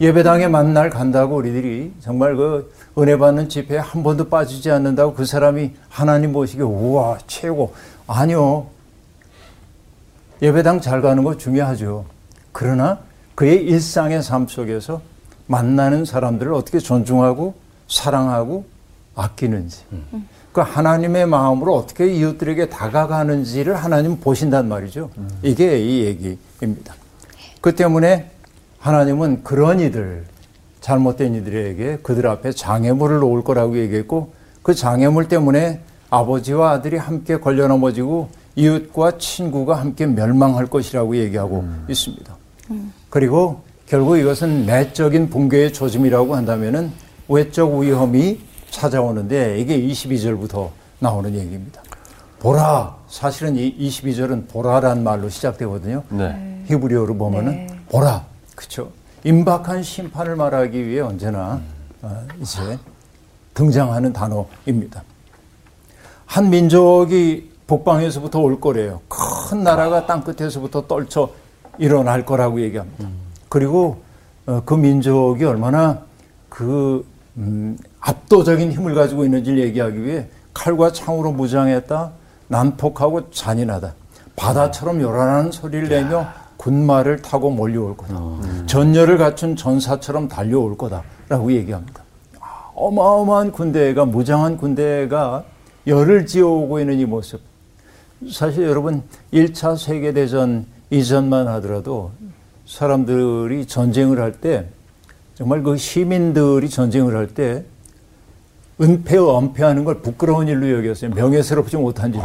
[0.00, 5.72] 예배당에 만날 간다고 우리들이 정말 그 은혜 받는 집회에 한 번도 빠지지 않는다고 그 사람이
[5.88, 7.74] 하나님 보시기에 우와 최고.
[8.06, 8.66] 아니요.
[10.42, 12.04] 예배당 잘 가는 거 중요하죠.
[12.52, 13.00] 그러나
[13.34, 15.00] 그의 일상의 삶 속에서
[15.46, 17.54] 만나는 사람들을 어떻게 존중하고
[17.88, 18.64] 사랑하고
[19.14, 19.82] 아끼는지
[20.52, 25.10] 그 하나님의 마음으로 어떻게 이웃들에게 다가가는지를 하나님 보신단 말이죠.
[25.42, 26.94] 이게 이 얘기입니다.
[27.60, 28.30] 그 때문에
[28.78, 30.24] 하나님은 그런 이들,
[30.84, 37.68] 잘못된 이들에게 그들 앞에 장애물을 놓을 거라고 얘기했고 그 장애물 때문에 아버지와 아들이 함께 걸려
[37.68, 42.36] 넘어지고 이웃과 친구가 함께 멸망할 것이라고 얘기하고 있습니다.
[43.08, 46.92] 그리고 결국 이것은 내적인 붕괴의 조짐이라고 한다면은
[47.28, 50.68] 외적 위험이 찾아오는데 이게 22절부터
[50.98, 51.82] 나오는 얘기입니다.
[52.40, 52.94] 보라.
[53.08, 56.02] 사실은 이 22절은 보라란 말로 시작되거든요.
[56.10, 56.62] 네.
[56.66, 57.66] 히브리어로 보면은 네.
[57.88, 58.90] 보라, 그렇죠.
[59.24, 61.60] 임박한 심판을 말하기 위해 언제나
[62.02, 62.78] 어, 이제
[63.54, 65.02] 등장하는 단어입니다.
[66.26, 69.00] 한 민족이 북방에서부터 올 거래요.
[69.08, 71.30] 큰 나라가 땅 끝에서부터 떨쳐
[71.78, 73.08] 일어날 거라고 얘기합니다.
[73.48, 74.02] 그리고
[74.46, 76.02] 어, 그 민족이 얼마나
[76.50, 77.06] 그
[77.38, 82.12] 음, 압도적인 힘을 가지고 있는지를 얘기하기 위해 칼과 창으로 무장했다,
[82.48, 83.94] 난폭하고 잔인하다,
[84.36, 86.28] 바다처럼 요란한 소리를 내며
[86.64, 88.18] 군마를 타고 몰려올 거다.
[88.66, 92.02] 전열을 갖춘 전사처럼 달려올 거다라고 얘기합니다.
[92.40, 95.44] 아, 어마어마한 군대가 무장한 군대가
[95.86, 97.42] 열을 지어오고 있는 이 모습.
[98.32, 102.12] 사실 여러분 1차 세계 대전 이전만 하더라도
[102.64, 104.66] 사람들이 전쟁을 할 때
[105.34, 107.64] 정말 그 시민들이 전쟁을 할 때
[108.80, 111.10] 은폐, 은폐하는 걸 부끄러운 일로 여겼어요.
[111.14, 112.20] 명예스럽지 못한 일.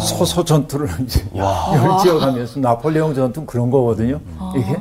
[0.00, 4.20] 서서 전투를 이제 열지어가면서 나폴레옹 전투 그런 거거든요.
[4.56, 4.76] 이게.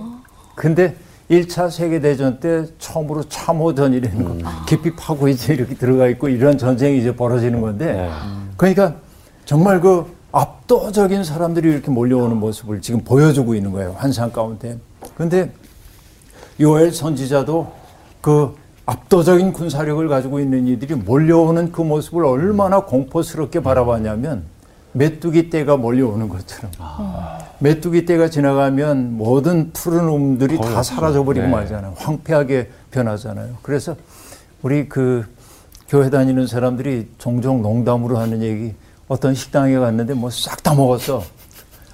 [0.56, 0.96] 근데
[1.30, 7.16] 1차 세계대전 때 처음으로 참호전이라는 거 깊이 파고 이제 이렇게 들어가 있고 이런 전쟁이 이제
[7.16, 8.10] 벌어지는 건데
[8.58, 8.96] 그러니까
[9.46, 13.96] 정말 그 압도적인 사람들이 이렇게 몰려오는 모습을 지금 보여주고 있는 거예요.
[13.98, 14.78] 환상 가운데.
[15.16, 15.52] 근데
[16.60, 17.72] 요엘 선지자도
[18.22, 24.44] 그 압도적인 군사력을 가지고 있는 이들이 몰려오는 그 모습을 얼마나 공포스럽게 바라봤냐면
[24.94, 26.72] 메뚜기 떼가 몰려오는 것처럼
[27.60, 31.52] 메뚜기 떼가 지나가면 모든 푸른 움들이 다 사라져버리고 네.
[31.52, 31.94] 말잖아요.
[31.98, 33.56] 황폐하게 변하잖아요.
[33.62, 33.96] 그래서
[34.62, 35.26] 우리 그
[35.88, 38.74] 교회 다니는 사람들이 종종 농담으로 하는 얘기
[39.08, 41.24] 어떤 식당에 갔는데 뭐 싹 다 먹었어.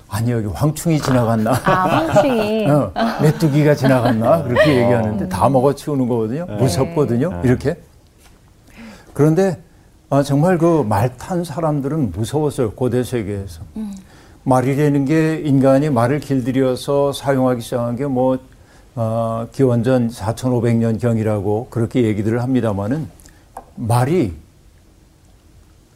[0.09, 1.51] 아니 여기 황충이 지나갔나?
[1.51, 2.65] 아, 황충이.
[2.71, 2.91] 어,
[3.21, 6.45] 메뚜기가 지나갔나 그렇게 얘기하는데 다 먹어치우는 거거든요.
[6.57, 7.41] 무섭거든요.
[7.43, 7.75] 이렇게.
[9.13, 9.61] 그런데
[10.09, 12.71] 아, 정말 그 말 탄 사람들은 무서웠어요.
[12.71, 13.61] 고대 세계에서.
[14.43, 18.37] 말이라는 게 인간이 말을 길들여서 사용하기 시작한 게뭐
[18.95, 23.09] 어, 기원전 4,500년 경이라고 그렇게 얘기들을 합니다만은
[23.75, 24.33] 말이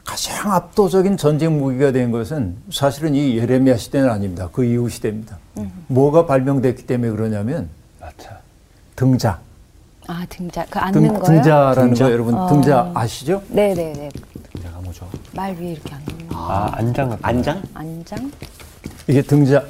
[0.06, 4.50] 가장 압도적인 전쟁 무기가 된 것은 사실은 이 예레미야 시대는 아닙니다.
[4.52, 5.38] 그 이후 시대입니다.
[5.88, 7.70] 뭐가 발명됐기 때문에 그러냐면
[8.02, 8.40] 아차.
[8.96, 9.40] 등자.
[10.08, 11.24] 아 등자 그 앉는 등, 거요?
[11.24, 12.06] 등자라는 등자?
[12.06, 12.48] 거 여러분 어.
[12.48, 13.42] 등자 아시죠?
[13.50, 14.10] 네네네.
[14.64, 15.08] 내가 뭐죠?
[15.34, 16.36] 말 위에 이렇게 앉는 거.
[16.36, 17.62] 아, 안장 같은 안장?
[17.74, 18.32] 안장?
[19.08, 19.64] 이게 등자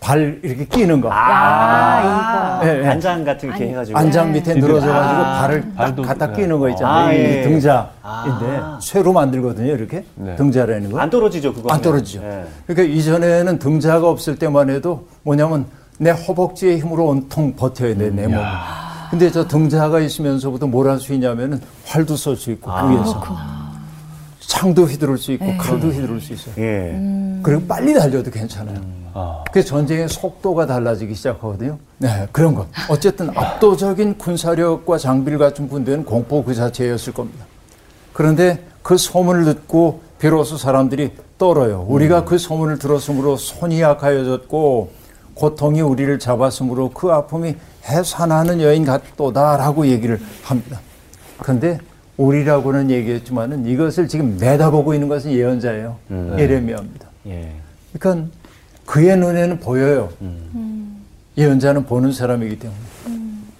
[0.00, 1.10] 발 이렇게 끼는 거.
[1.12, 2.86] 아, 예, 예.
[2.88, 3.98] 안장 같은 이렇게 아니, 해가지고.
[3.98, 6.32] 안장 밑에 뒤로- 늘어져가지고 아, 발을 딱 발도- 갖다 네.
[6.42, 7.08] 끼는 거 있잖아요.
[7.08, 7.42] 아, 이게 예.
[7.42, 8.78] 등자인데 아.
[8.80, 9.70] 쇠로 만들거든요.
[9.72, 10.36] 이렇게 네.
[10.36, 10.98] 등자라는 거.
[10.98, 11.72] 안 떨어지죠 그거.
[11.72, 12.22] 안 떨어지죠.
[12.24, 12.44] 예.
[12.66, 15.66] 그러니까 이전에는 등자가 없을 때만 해도 뭐냐면
[15.98, 18.42] 내 허벅지의 힘으로 온통 버텨야 돼, 내 몸을.
[19.10, 23.22] 근데 저 등자가 있으면서부터 뭘 할 수 있냐면은 활도 쏠 수 있고, 그 위에서.
[24.40, 26.54] 창도 휘두를 수 있고, 칼도 휘두를 수 있어요.
[26.58, 26.98] 예.
[27.42, 28.78] 그리고 빨리 달려도 괜찮아요.
[29.14, 31.78] 아, 그 전쟁의 속도가 달라지기 시작하거든요.
[31.98, 32.66] 네, 그런 것.
[32.88, 37.44] 어쨌든 압도적인 군사력과 장비를 갖춘 군대는 공포 그 자체였을 겁니다.
[38.12, 41.86] 그런데 그 소문을 듣고 비로소 사람들이 떨어요.
[41.88, 44.92] 우리가 그 소문을 들었으므로 손이 약하여졌고
[45.34, 47.54] 고통이 우리를 잡았으므로 그 아픔이
[47.86, 50.80] 해산하는 여인 같도다라고 얘기를 합니다.
[51.38, 51.78] 그런데
[52.18, 55.96] 우리라고는 얘기했지만은 이것을 지금 내다보고 있는 것은 예언자예요.
[56.36, 57.08] 예레미야입니다.
[57.28, 57.52] 예.
[57.98, 58.28] 그러니까
[58.90, 60.10] 그의 눈에는 보여요.
[61.38, 62.80] 예언자는 보는 사람이기 때문에.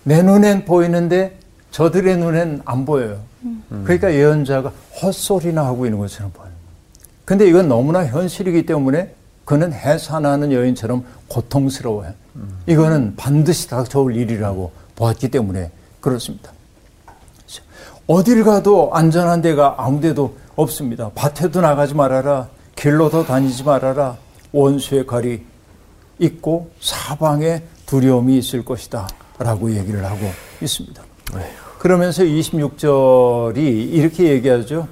[0.03, 1.39] 내 눈엔 보이는데
[1.71, 3.21] 저들의 눈엔 안 보여요.
[3.85, 6.51] 그러니까 예언자가 헛소리나 하고 있는 것처럼 보여요.
[7.25, 9.15] 근데 이건 너무나 현실이기 때문에
[9.45, 12.13] 그는 해산하는 여인처럼 고통스러워요.
[12.67, 16.51] 이거는 반드시 닥쳐올 일이라고 보았기 때문에 그렇습니다.
[18.09, 21.13] 어딜 가도 안전한 데가 아무 데도 없습니다.
[21.15, 22.49] 밭에도 나가지 말아라.
[22.75, 24.17] 길로도 다니지 말아라.
[24.53, 25.43] 원수의 칼이
[26.19, 29.09] 있고 사방에 두려움이 있을 것이다.
[29.39, 31.03] 라고 얘기를 하고 있습니다.
[31.79, 34.87] 그러면서 26절이 이렇게 얘기하죠.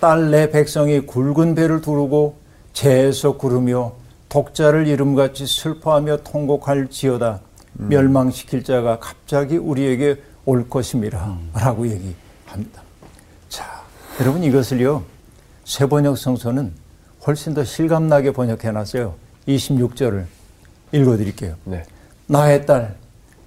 [0.00, 2.36] 딸 내 백성이 굵은 배를 두르고
[2.72, 3.92] 재에서 구르며
[4.30, 7.40] 독자를 이름같이 슬퍼하며 통곡할 지어다.
[7.74, 11.38] 멸망시킬 자가 갑자기 우리에게 올 것임이라.
[11.54, 12.82] 라고 얘기합니다.
[13.48, 13.82] 자,
[14.20, 15.02] 여러분 이것을요.
[15.64, 16.72] 세번역 성서는
[17.26, 19.14] 훨씬 더 실감나게 번역해놨어요.
[19.48, 20.24] 26절을
[20.92, 21.54] 읽어드릴게요.
[21.64, 21.84] 네.
[22.26, 22.96] 나의 딸,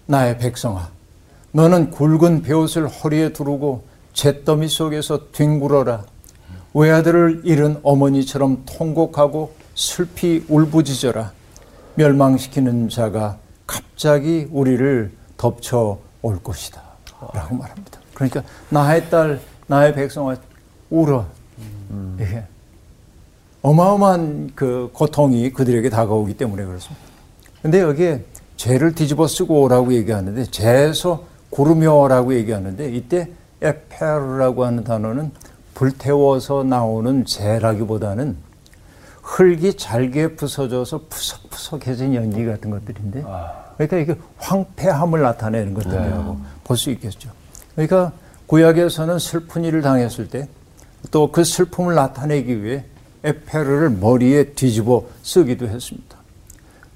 [0.06, 0.90] 나의 백성아,
[1.52, 6.06] 너는 굵은 베옷을 허리에 두르고 잿더미 속에서 뒹굴어라.
[6.74, 11.32] 외아들을 잃은 어머니처럼 통곡하고 슬피 울부짖어라.
[11.96, 16.82] 멸망시키는 자가 갑자기 우리를 덮쳐 올 것이다.
[17.34, 18.00] 라고 말합니다.
[18.14, 20.36] 그러니까 나의 딸, 나의 백성아,
[20.90, 21.26] 울어.
[22.20, 22.44] 이게
[23.64, 27.02] 어마어마한 그 고통이 그들에게 다가오기 때문에 그렇습니다.
[27.62, 28.24] 근데 여기에
[28.58, 33.30] 죄를 뒤집어 쓰고 오라고 얘기하는데 죄에서 구르며라고 얘기하는데 이때
[33.62, 35.32] 에페르라고 하는 단어는
[35.74, 38.36] 불태워서 나오는 죄라기보다는
[39.22, 43.24] 흙이 잘게 부서져서 푸석푸석해진 연기 같은 것들인데
[43.78, 47.30] 그러니까 이게 황폐함을 나타내는 것들이라고 볼수 있겠죠.
[47.76, 48.12] 그러니까
[48.48, 50.50] 구약에서는 슬픈 일을 당했을 때
[51.12, 52.86] 또 그 슬픔을 나타내기 위해
[53.24, 56.18] 에페르를 머리에 뒤집어 쓰기도 했습니다.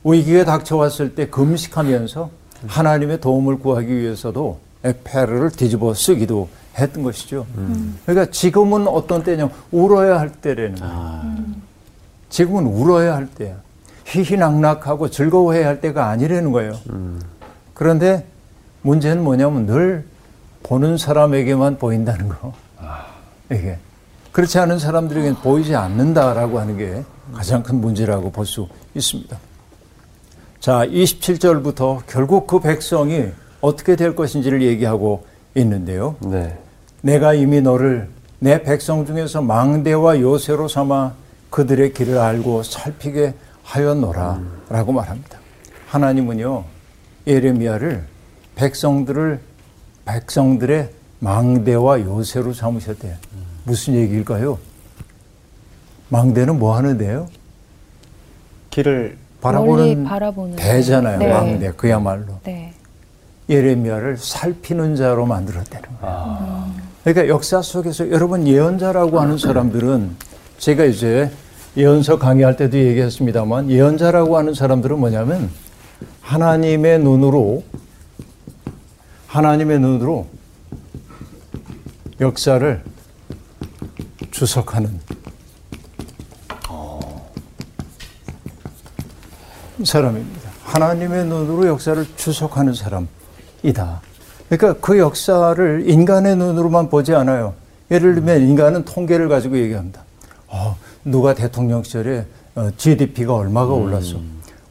[0.04, 2.30] 위기가 닥쳐왔을 때 금식하면서
[2.68, 7.46] 하나님의 도움을 구하기 위해서도 에페르를 뒤집어 쓰기도 했던 것이죠.
[8.06, 11.36] 그러니까 지금은 어떤 때냐 울어야 할 때라는 거예요.
[12.30, 13.56] 지금은 울어야 할 때야.
[14.06, 16.74] 희희낙낙하고 즐거워해야 할 때가 아니라는 거예요.
[17.74, 18.26] 그런데
[18.82, 20.06] 문제는 뭐냐면 늘
[20.64, 22.54] 보는 사람에게만 보인다는 거.
[23.52, 23.78] 이게.
[24.38, 29.36] 그렇지 않은 사람들에게는 보이지 않는다라고 하는 게 가장 큰 문제라고 볼 수 있습니다.
[30.60, 33.30] 자, 27절부터 결국 그 백성이
[33.62, 36.18] 어떻게 될 것인지를 얘기하고 있는데요.
[36.20, 36.56] 네.
[37.02, 41.14] 내가 이미 너를 내 백성 중에서 망대와 요새로 삼아
[41.50, 45.40] 그들의 길을 알고 살피게 하였노라 라고 말합니다.
[45.88, 46.64] 하나님은요,
[47.26, 48.06] 예레미야를
[48.54, 49.40] 백성들을
[50.06, 50.90] 백성들의
[51.22, 53.16] 망대와 요새로 삼으셨대요.
[53.68, 54.58] 무슨 얘기일까요?
[56.08, 57.28] 망대는 뭐 하는데요?
[58.70, 61.20] 길을 바라보는 멀리 바라보는 대잖아요.
[61.20, 61.28] 네.
[61.28, 62.74] 망대 그야말로 네.
[63.50, 66.72] 예레미야를 살피는 자로 만들었다는 거예요.
[67.04, 70.16] 그러니까 역사 속에서 여러분 예언자라고 하는 사람들은
[70.60, 71.30] 제가 이제
[71.76, 75.50] 예언서 강의할 때도 얘기했습니다만 예언자라고 하는 사람들은 뭐냐면
[76.22, 77.64] 하나님의 눈으로
[79.28, 80.26] 하나님의 눈으로
[82.22, 82.82] 역사를
[84.32, 85.00] 주석하는
[89.84, 90.50] 사람입니다.
[90.64, 94.02] 하나님의 눈으로 역사를 추석하는 사람이다.
[94.50, 97.54] 그러니까 그 역사를 인간의 눈으로만 보지 않아요.
[97.92, 100.04] 예를 들면 인간은 통계를 가지고 얘기합니다.
[100.48, 102.26] 어, 누가 대통령 시절에
[102.78, 104.18] GDP가 어, 얼마가 올랐어.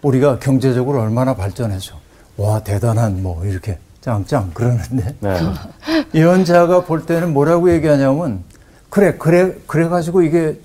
[0.02, 1.94] 우리가 경제적으로 얼마나 발전해서.
[2.36, 5.14] 와, 대단한 뭐 이렇게 짱짱 그러는데.
[5.20, 5.40] 네.
[6.14, 8.44] 예언자가 볼 때는 뭐라고 얘기하냐면
[8.90, 10.60] 그래, 그래, 그래가지고 이게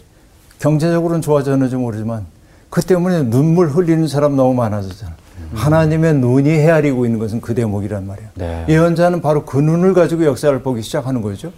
[0.59, 2.25] 경제적으로는 좋아졌는지 모르지만
[2.69, 5.11] 그 때문에 눈물 흘리는 사람 너무 많아졌잖아.
[5.39, 5.49] 음.
[5.53, 8.29] 하나님의 눈이 헤아리고 있는 것은 그 대목이란 말이야.
[8.35, 8.65] 네.
[8.69, 11.51] 예언자는 바로 그 눈을 가지고 역사를 보기 시작하는 거죠.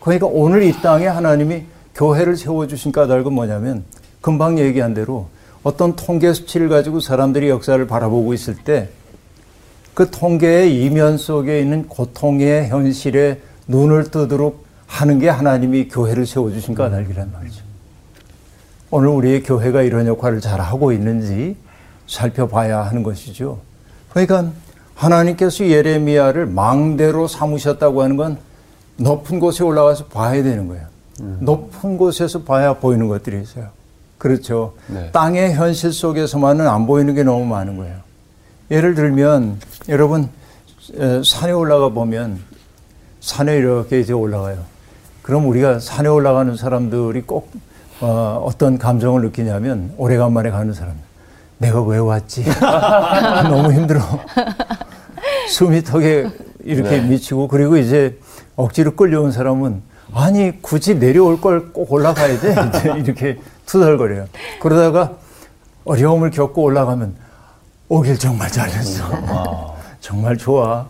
[0.00, 3.84] 그러니까 오늘 이 땅에 하나님이 교회를 세워주신 까닭은 뭐냐면
[4.20, 5.28] 금방 얘기한 대로
[5.62, 8.88] 어떤 통계 수치를 가지고 사람들이 역사를 바라보고 있을 때
[9.94, 17.32] 그 통계의 이면 속에 있는 고통의 현실에 눈을 뜨도록 하는 게 하나님이 교회를 세워주신 까닭이란
[17.32, 17.62] 말이죠.
[18.90, 21.56] 오늘 우리의 교회가 이런 역할을 잘 하고 있는지
[22.06, 23.58] 살펴봐야 하는 것이죠.
[24.10, 24.52] 그러니까
[24.94, 28.38] 하나님께서 예레미야를 망대로 삼으셨다고 하는 건
[28.96, 30.86] 높은 곳에 올라가서 봐야 되는 거예요.
[31.20, 31.38] 음.
[31.40, 33.68] 높은 곳에서 봐야 보이는 것들이 있어요.
[34.18, 34.74] 그렇죠.
[34.86, 35.10] 네.
[35.10, 37.96] 땅의 현실 속에서만은 안 보이는 게 너무 많은 거예요.
[38.70, 40.28] 예를 들면 여러분
[41.24, 42.40] 산에 올라가 보면
[43.20, 44.58] 산에 이렇게 이제 올라가요.
[45.24, 47.50] 그럼 우리가 산에 올라가는 사람들이 꼭
[48.02, 50.92] 어, 떤 감정을 느끼냐면 오래간만에 가는 사람.
[51.56, 52.44] 내가 왜 왔지?
[53.48, 54.00] 너무 힘들어.
[55.48, 56.28] 숨이 턱에
[56.64, 57.08] 이렇게 네.
[57.08, 58.18] 미치고 그리고 이제
[58.54, 59.80] 억지로 끌려온 사람은
[60.12, 62.54] 아니 굳이 내려올 걸 꼭 올라가야 돼
[63.00, 64.26] 이렇게 투덜거려요.
[64.60, 65.12] 그러다가
[65.86, 67.14] 어려움을 겪고 올라가면
[67.88, 69.06] 오길 정말 잘했어.
[69.10, 69.26] 음.
[70.00, 70.84] 정말 좋아.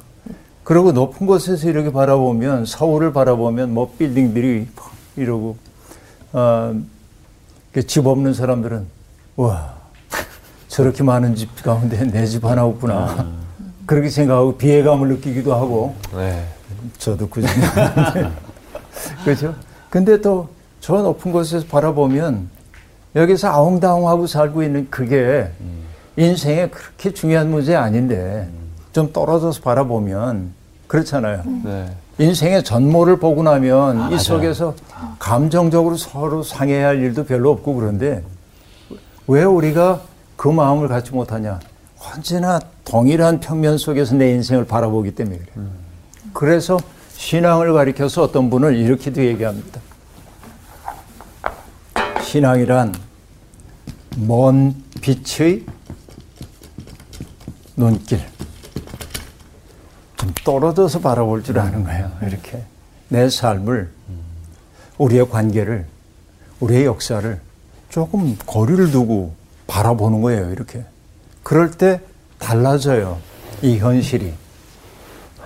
[0.64, 4.66] 그리고 높은 곳에서 이렇게 바라보면 서울을 바라보면 뭐 빌딩들이
[5.16, 5.56] 이러고
[6.32, 6.74] 어,
[7.86, 8.86] 집 없는 사람들은
[9.36, 9.74] 와
[10.68, 13.32] 저렇게 많은 집 가운데 내 집 하나 없구나 아.
[13.86, 16.44] 그렇게 생각하고 비애감을 느끼기도 하고 네.
[16.98, 18.30] 저도 그 생각인데
[19.24, 19.54] 그렇죠.
[19.90, 20.48] 근데 또
[20.80, 22.50] 저 높은 곳에서 바라보면
[23.16, 25.48] 여기서 아웅다웅하고 살고 있는 그게
[26.18, 28.46] 인생에 그렇게 중요한 문제 아닌데
[28.94, 30.52] 좀 떨어져서 바라보면
[30.86, 31.42] 그렇잖아요.
[31.64, 31.90] 네.
[32.18, 34.74] 인생의 전모를 보고 나면 아, 이 속에서
[35.18, 38.22] 감정적으로 서로 상해야 할 일도 별로 없고 그런데
[39.26, 40.00] 왜 우리가
[40.36, 41.58] 그 마음을 갖지 못하냐?
[41.98, 45.52] 언제나 동일한 평면 속에서 내 인생을 바라보기 때문에 그래요.
[45.56, 45.72] 음.
[46.32, 46.78] 그래서
[47.16, 49.80] 신앙을 가리켜서 어떤 분을 이렇게도 얘기합니다.
[52.22, 52.94] 신앙이란
[54.18, 55.64] 먼 빛의
[57.76, 58.33] 눈길.
[60.44, 62.10] 좀 떨어져서 바라볼 줄 아는 거예요.
[62.22, 62.62] 이렇게.
[63.08, 63.90] 내 삶을,
[64.98, 65.86] 우리의 관계를,
[66.60, 67.40] 우리의 역사를
[67.88, 69.34] 조금 거리를 두고
[69.66, 70.50] 바라보는 거예요.
[70.50, 70.84] 이렇게.
[71.42, 72.00] 그럴 때
[72.38, 73.18] 달라져요.
[73.62, 74.32] 이 현실이.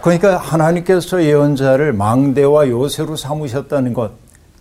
[0.02, 4.12] 그러니까 하나님께서 예언자를 망대와 요새로 삼으셨다는 것.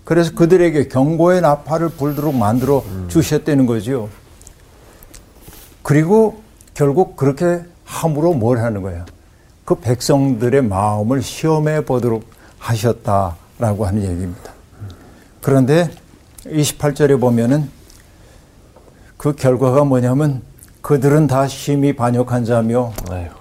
[0.03, 4.09] 그래서 그들에게 경고의 나팔을 불도록 만들어 주셨다는 거지요.
[5.83, 6.41] 그리고
[6.73, 9.05] 결국 그렇게 함으로 뭘 하는 거예요?
[9.67, 12.23] 그 백성들의 마음을 시험해 보도록
[12.57, 14.53] 하셨다라고 하는 얘기입니다.
[15.41, 15.91] 그런데
[16.45, 17.69] 28절에 보면은
[19.17, 20.41] 그 결과가 뭐냐면
[20.81, 22.93] 그들은 다 심히 반역한 자며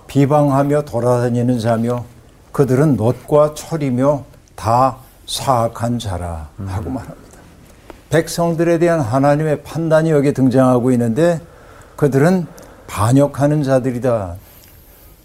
[0.08, 2.04] 비방하며 돌아다니는 자며
[2.50, 4.24] 그들은 놋과 철이며
[4.56, 4.96] 다
[5.28, 7.38] 사악한 자라 하고 말합니다.
[8.10, 11.40] 백성들에 대한 하나님의 판단이 여기 등장하고 있는데
[11.94, 12.48] 그들은
[12.88, 14.34] 반역하는 자들이다.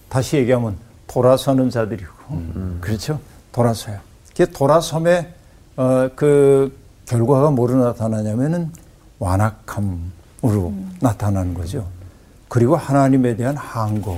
[0.07, 2.77] 다시 얘기하면 돌아서는 자들이고 음.
[2.79, 3.19] 그렇죠
[3.51, 3.97] 돌아서요.
[4.35, 5.33] 그 돌아섬의
[5.75, 8.71] 어, 그 결과가 뭐로 나타나냐면은
[9.19, 10.97] 완악함으로 음.
[11.01, 11.85] 나타나는 거죠.
[12.47, 14.17] 그리고 하나님에 대한 항거,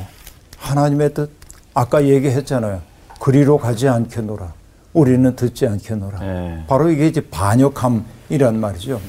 [0.58, 1.32] 하나님의 뜻
[1.74, 2.82] 아까 얘기했잖아요.
[3.20, 4.54] 그리로 가지 않겠노라.
[4.94, 6.20] 우리는 듣지 않겠노라.
[6.20, 6.64] 네.
[6.68, 9.02] 바로 이게 이제 반역함이란 말이죠.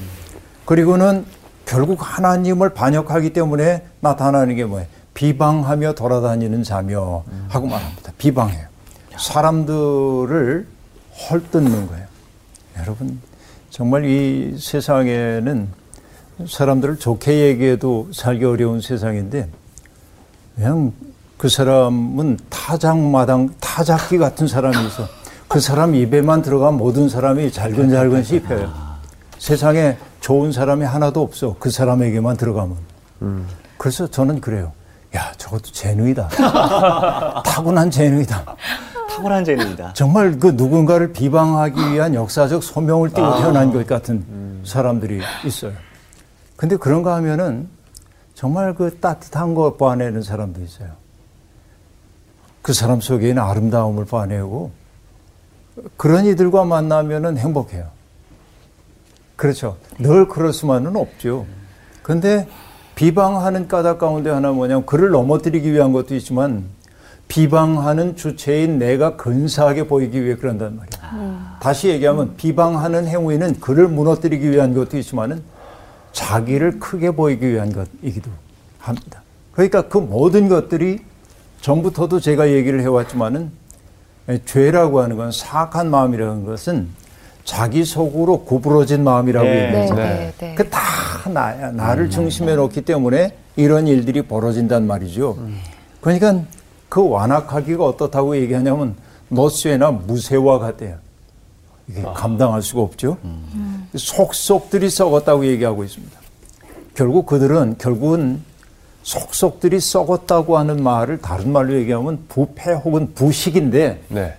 [0.65, 1.25] 그리고는
[1.65, 4.87] 결국 하나님을 반역하기 때문에 나타나는 게 뭐예요?
[5.15, 8.11] 비방하며 돌아다니는 자며 하고 말합니다.
[8.19, 8.67] 비방해요.
[9.17, 10.67] 사람들을
[11.29, 12.05] 헐뜯는 거예요.
[12.77, 13.19] 여러분,
[13.69, 15.69] 정말 이 세상에는
[16.47, 19.49] 사람들을 좋게 얘기해도 살기 어려운 세상인데,
[20.55, 20.91] 그냥
[21.37, 25.07] 그 사람은 타작마당, 타작기 같은 사람이 있어.
[25.47, 28.73] 그 사람 입에만 들어가면 모든 사람이 잘근잘근 씹혀요.
[29.37, 31.55] 세상에 좋은 사람이 하나도 없어.
[31.59, 32.77] 그 사람에게만 들어가면.
[33.21, 33.47] 음.
[33.77, 34.73] 그래서 저는 그래요.
[35.15, 36.27] 야, 저것도 재능이다.
[37.45, 38.55] 타고난 재능이다.
[39.09, 39.93] 타고난 재능이다.
[39.93, 43.37] 정말 그 누군가를 비방하기 위한 역사적 소명을 띠고 아.
[43.37, 44.63] 태어난 것 같은 음.
[44.65, 45.73] 사람들이 있어요.
[46.57, 47.69] 근데 그런가 하면은
[48.33, 50.89] 정말 그 따뜻한 거 뽀아내는 사람도 있어요.
[52.61, 54.71] 그 사람 속에는 아름다움을 뽀아내고
[55.97, 57.87] 그런 이들과 만나면은 행복해요.
[59.35, 59.77] 그렇죠.
[59.97, 61.45] 늘 그럴 수만은 없죠.
[62.01, 62.47] 근데
[62.95, 66.63] 비방하는 까닭 가운데 하나 뭐냐면 그를 넘어뜨리기 위한 것도 있지만
[67.27, 71.57] 비방하는 주체인 내가 근사하게 보이기 위해 그런단 말이야.
[71.59, 75.41] 다시 얘기하면 비방하는 행위는 그를 무너뜨리기 위한 것도 있지만은
[76.13, 78.29] 자기를 크게 보이기 위한 것이기도
[78.79, 79.21] 합니다.
[79.51, 80.99] 그러니까 그 모든 것들이
[81.61, 83.51] 전부터도 제가 얘기를 해왔지만은
[84.45, 86.87] 죄라고 하는 건 사악한 마음이라는 것은
[87.45, 89.67] 자기 속으로 구부러진 마음이라고 네.
[89.67, 89.93] 얘기하죠.
[89.93, 90.55] 네, 네.
[90.55, 90.79] 그다
[91.31, 91.71] 나야.
[91.71, 95.37] 나를 중심에 놓기 때문에 이런 일들이 벌어진단 말이죠.
[96.01, 96.41] 그러니까
[96.89, 98.95] 그 완악하기가 어떻다고 얘기하냐면
[99.29, 100.97] 너쇠나 무쇠와 같대요.
[101.87, 103.17] 이게 감당할 수가 없죠.
[103.95, 106.19] 속속들이 썩었다고 얘기하고 있습니다.
[106.95, 108.41] 결국 그들은 결국은
[109.03, 114.33] 속속들이 썩었다고 하는 말을 다른 말로 얘기하면 부패 혹은 부식인데 네.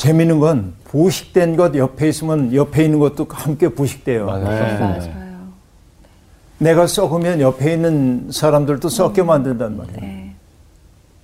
[0.00, 4.24] 재미있는 건 부식된 것 옆에 있으면 옆에 있는 것도 함께 부식돼요.
[4.24, 4.48] 맞아요.
[4.48, 4.78] 네.
[4.78, 5.48] 맞아요.
[6.56, 10.00] 내가 썩으면 옆에 있는 사람들도 썩게 만든단 말이에요.
[10.00, 10.34] 네.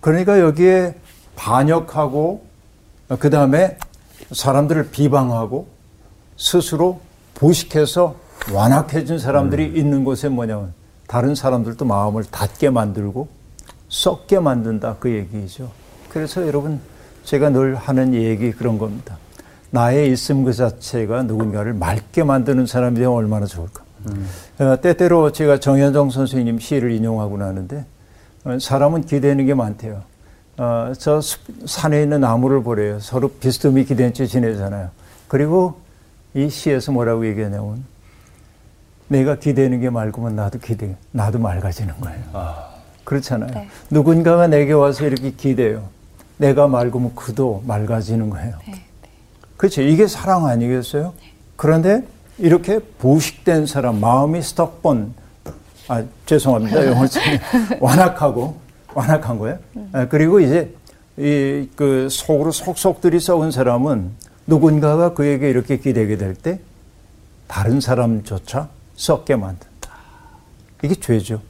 [0.01, 0.95] 그러니까 여기에
[1.37, 2.45] 반역하고
[3.19, 3.79] 그 다음에
[4.33, 5.69] 사람들을 비방하고
[6.37, 7.01] 스스로
[7.33, 8.15] 보식해서
[8.53, 10.75] 완악해진 사람들이 있는 곳에 뭐냐면
[11.07, 13.29] 다른 사람들도 마음을 닫게 만들고
[13.89, 15.71] 썩게 만든다 그 얘기죠.
[16.11, 16.79] 그래서 여러분
[17.27, 19.19] 제가 늘 하는 얘기 그런 겁니다.
[19.71, 23.85] 나의 있음 그 자체가 누군가를 맑게 만드는 사람이 되면 얼마나 좋을까.
[24.61, 27.85] 어, 때때로 제가 정현정 선생님 시를 인용하고 나는데
[28.45, 30.03] 어, 사람은 기대는 게 많대요.
[30.59, 33.01] 어, 저 숲- 산에 있는 나무를 보래요.
[33.01, 34.91] 서로 비스듬히 기대는 채 지내잖아요.
[35.27, 35.81] 그리고
[36.35, 37.85] 이 시에서 뭐라고 얘기하냐면
[39.09, 42.19] 내가 기대는 게 맑으면 나도 기대, 나도 맑아지는 거예요.
[43.05, 43.51] 그렇잖아요.
[43.53, 43.69] 네.
[43.91, 45.89] 누군가가 내게 와서 이렇게 기대요.
[46.39, 48.55] 내가 맑으면 그도 맑아지는 거예요.
[49.57, 49.81] 그렇죠.
[49.83, 51.15] 이게 사랑 아니겠어요?
[51.57, 52.05] 그런데
[52.39, 55.15] 이렇게 부식된 사람, 마음이 스톡본,
[55.89, 56.85] 아, 죄송합니다.
[56.87, 57.23] 영어를 좀
[57.81, 58.57] 완악하고,
[58.95, 59.59] 완악한 거예요.
[59.93, 60.75] 아, 그리고 이제
[61.19, 64.11] 이 그 속으로 속속들이 썩은 사람은
[64.47, 66.61] 누군가가 그에게 이렇게 기대게 될 때
[67.49, 69.91] 다른 사람조차 썩게 만든다.
[70.83, 71.41] 이게 죄죠.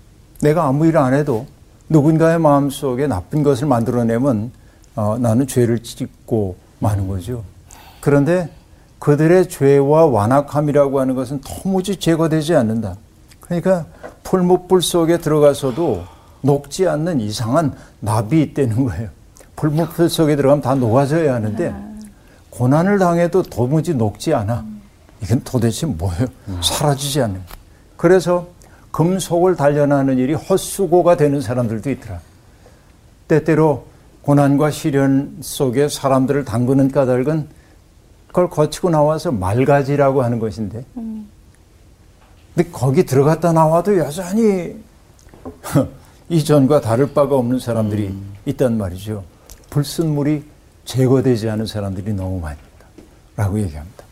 [0.40, 1.46] 내가 아무 일 안 해도
[1.88, 4.52] 누군가의 마음 속에 나쁜 것을 만들어내면
[4.96, 7.44] 어, 나는 죄를 짓고 마는 거죠.
[8.00, 8.50] 그런데
[8.98, 12.96] 그들의 죄와 완악함이라고 하는 것은 도무지 제거되지 않는다.
[13.40, 13.86] 그러니까
[14.24, 16.04] 풀무불 속에 들어가서도
[16.40, 19.10] 녹지 않는 이상한 납이 있다는 거예요.
[19.54, 21.74] 풀무불 속에 들어가면 다 녹아져야 하는데
[22.50, 24.64] 고난을 당해도 도무지 녹지 않아.
[25.22, 26.26] 이건 도대체 뭐예요?
[26.62, 27.40] 사라지지 않는.
[27.96, 28.48] 그래서
[28.92, 32.20] 금속을 단련하는 일이 헛수고가 되는 사람들도 있더라.
[33.28, 33.84] 때때로
[34.26, 37.46] 고난과 시련 속에 사람들을 담그는 까닭은
[38.26, 40.84] 그걸 거치고 나와서 말가지라고 하는 것인데.
[40.94, 44.74] 근데 거기 들어갔다 나와도 여전히
[46.28, 48.12] 이전과 다를 바가 없는 사람들이
[48.46, 49.22] 있단 말이죠.
[49.70, 50.42] 불순물이
[50.86, 52.86] 제거되지 않은 사람들이 너무 많이 있다.
[53.36, 54.04] 라고 얘기합니다.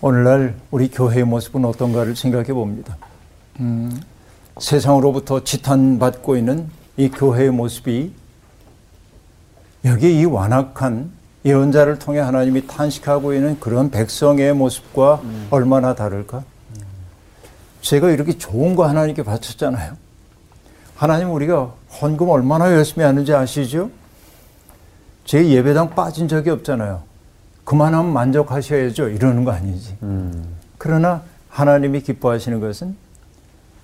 [0.00, 2.96] 오늘날 우리 교회의 모습은 어떤가를 생각해 봅니다.
[3.58, 4.00] 음,
[4.60, 8.21] 세상으로부터 지탄받고 있는 이 교회의 모습이
[9.84, 11.10] 여기 이 완악한
[11.44, 15.20] 예언자를 통해 하나님이 탄식하고 있는 그런 백성의 모습과
[15.50, 16.44] 얼마나 다를까?
[17.80, 19.94] 제가 이렇게 좋은 거 하나님께 바쳤잖아요.
[20.94, 23.90] 하나님 우리가 헌금 얼마나 열심히 하는지 아시죠?
[25.24, 27.02] 제 예배당 빠진 적이 없잖아요.
[27.64, 29.08] 그만하면 만족하셔야죠.
[29.08, 29.96] 이러는 거 아니지.
[30.78, 32.96] 그러나 하나님이 기뻐하시는 것은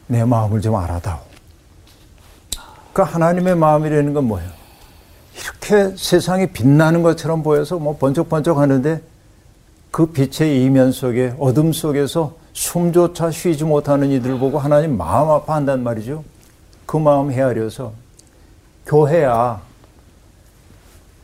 [0.07, 1.19] 내 마음을 좀 알아다오.
[2.93, 4.58] 그 하나님의 마음이라는 건 뭐예요?
[5.69, 9.03] 이렇게 세상이 빛나는 것처럼 보여서 뭐 번쩍번쩍 하는데
[9.91, 16.25] 그 빛의 이면 속에 어둠 속에서 숨조차 쉬지 못하는 이들을 보고 하나님 마음 아파한단 말이죠.
[16.87, 17.93] 그 마음 헤아려서
[18.87, 19.61] 교회야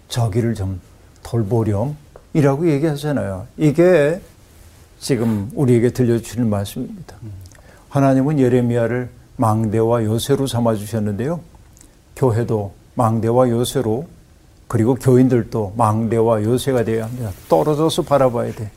[0.09, 0.81] 저기를 좀
[1.23, 1.97] 돌보렴
[2.35, 3.47] 이라고 얘기하잖아요.
[3.57, 4.21] 이게
[5.01, 7.17] 지금 우리에게 들려주시는 말씀입니다.
[7.89, 11.41] 하나님은 예레미야를 망대와 요새로 삼아 주셨는데요.
[12.17, 14.07] 교회도 망대와 요새로
[14.69, 17.31] 그리고 교인들도 망대와 요새가 되어야 합니다.
[17.49, 18.71] 떨어져서 바라봐야 돼.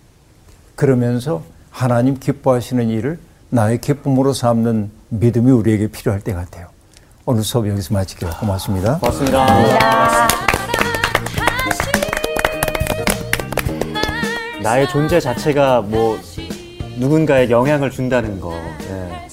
[0.76, 3.20] 그러면서 하나님 기뻐하시는 일을
[3.50, 6.68] 나의 기쁨으로 삼는 믿음이 우리에게 필요할 때 같아요.
[7.26, 8.32] 오늘 수업 여기서 마칠게요.
[8.40, 9.00] 고맙습니다.
[9.00, 10.28] 고맙습니다.
[14.62, 16.20] 나의 존재 자체가 뭐
[16.98, 18.54] 누군가에 영향을 준다는 거.
[18.90, 19.28] 예.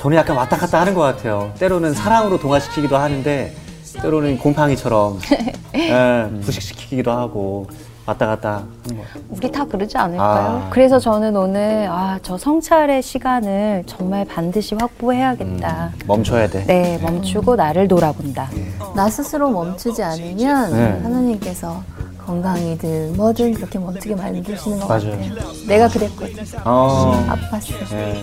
[0.00, 1.52] 저는 약간 왔다 갔다 하는 것 같아요.
[1.58, 3.54] 때로는 사랑으로 동화시키기도 하는데
[4.00, 5.18] 때로는 곰팡이처럼
[5.74, 7.66] 예, 부식시키기도 하고
[8.04, 9.22] 왔다 갔다 하는 것 같아요.
[9.30, 10.62] 우리 다 그러지 않을까요?
[10.66, 10.70] 아.
[10.70, 15.92] 그래서 저는 오늘 아, 저 성찰의 시간을 정말 반드시 확보해야겠다.
[16.06, 16.64] 멈춰야 돼.
[16.66, 18.50] 네, 멈추고 나를 돌아본다.
[18.96, 21.00] 나 스스로 멈추지 않으면 네.
[21.02, 21.82] 하나님께서
[22.26, 25.10] 건강이든 뭐든 그렇게 멈추게 만드시는 것 맞아요.
[25.10, 25.34] 같아요.
[25.68, 26.34] 내가 그랬거든.
[26.64, 27.92] 어, 아팠어.
[27.94, 28.22] 예.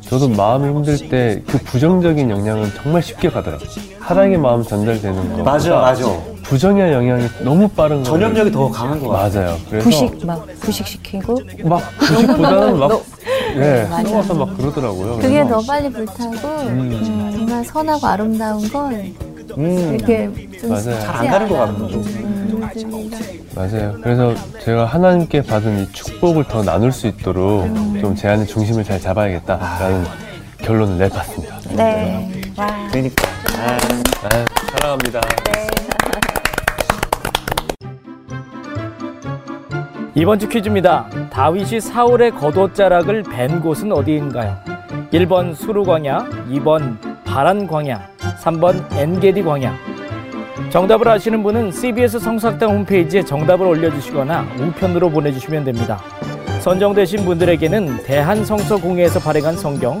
[0.08, 3.68] 저도 마음이 힘들 때 그 부정적인 영향은 정말 쉽게 가더라고요.
[4.06, 5.42] 사랑의 마음 전달되는 거.
[5.42, 6.04] 맞아, 맞아.
[6.44, 8.10] 부정의 영향이 너무 빠른 거.
[8.10, 9.44] 전염력이 더 강한 것 같아요.
[9.46, 9.56] 맞아요.
[9.68, 13.02] 그래서 부식 막 부식 시키고 막 부식보다는 막
[13.56, 14.02] 예, 맞아.
[14.04, 15.16] 넘어서 막 그러더라고요.
[15.16, 19.14] 그게 그래서 더 빨리 불타고 음, 정말 선하고 아름다운 건
[19.58, 20.30] 음, 이렇게
[20.60, 20.82] 좀 맞아요.
[20.84, 21.72] 쉽지 잘안 가는 것 않아.
[21.72, 21.86] 같고.
[21.96, 23.10] 음,
[23.56, 23.94] 맞아요.
[24.02, 24.34] 그래서
[24.64, 27.64] 제가 하나님께 받은 이 축복을 더 나눌 수 있도록
[28.00, 30.04] 좀 제 안에 중심을 잘 잡아야겠다라는
[30.58, 31.56] 결론을 내봤습니다.
[31.74, 32.30] 네.
[32.56, 32.66] 와.
[32.92, 33.35] 그러니까.
[33.58, 33.78] 아,
[34.24, 35.20] 아, 사랑합니다.
[40.14, 41.08] 이번 주 퀴즈입니다.
[41.30, 44.56] 다윗이 사울의 겉옷자락을 벤 곳은 어디인가요?
[45.12, 46.18] 1번 수루 광야,
[46.50, 48.08] 2번 바란 광야,
[48.42, 49.74] 3번 엔게디 광야.
[50.70, 55.98] 정답을 아시는 분은 CBS 성사학당 홈페이지에 정답을 올려주시거나 우편으로 보내주시면 됩니다.
[56.60, 60.00] 선정되신 분들에게는 대한성서공회에서 발행한 성경,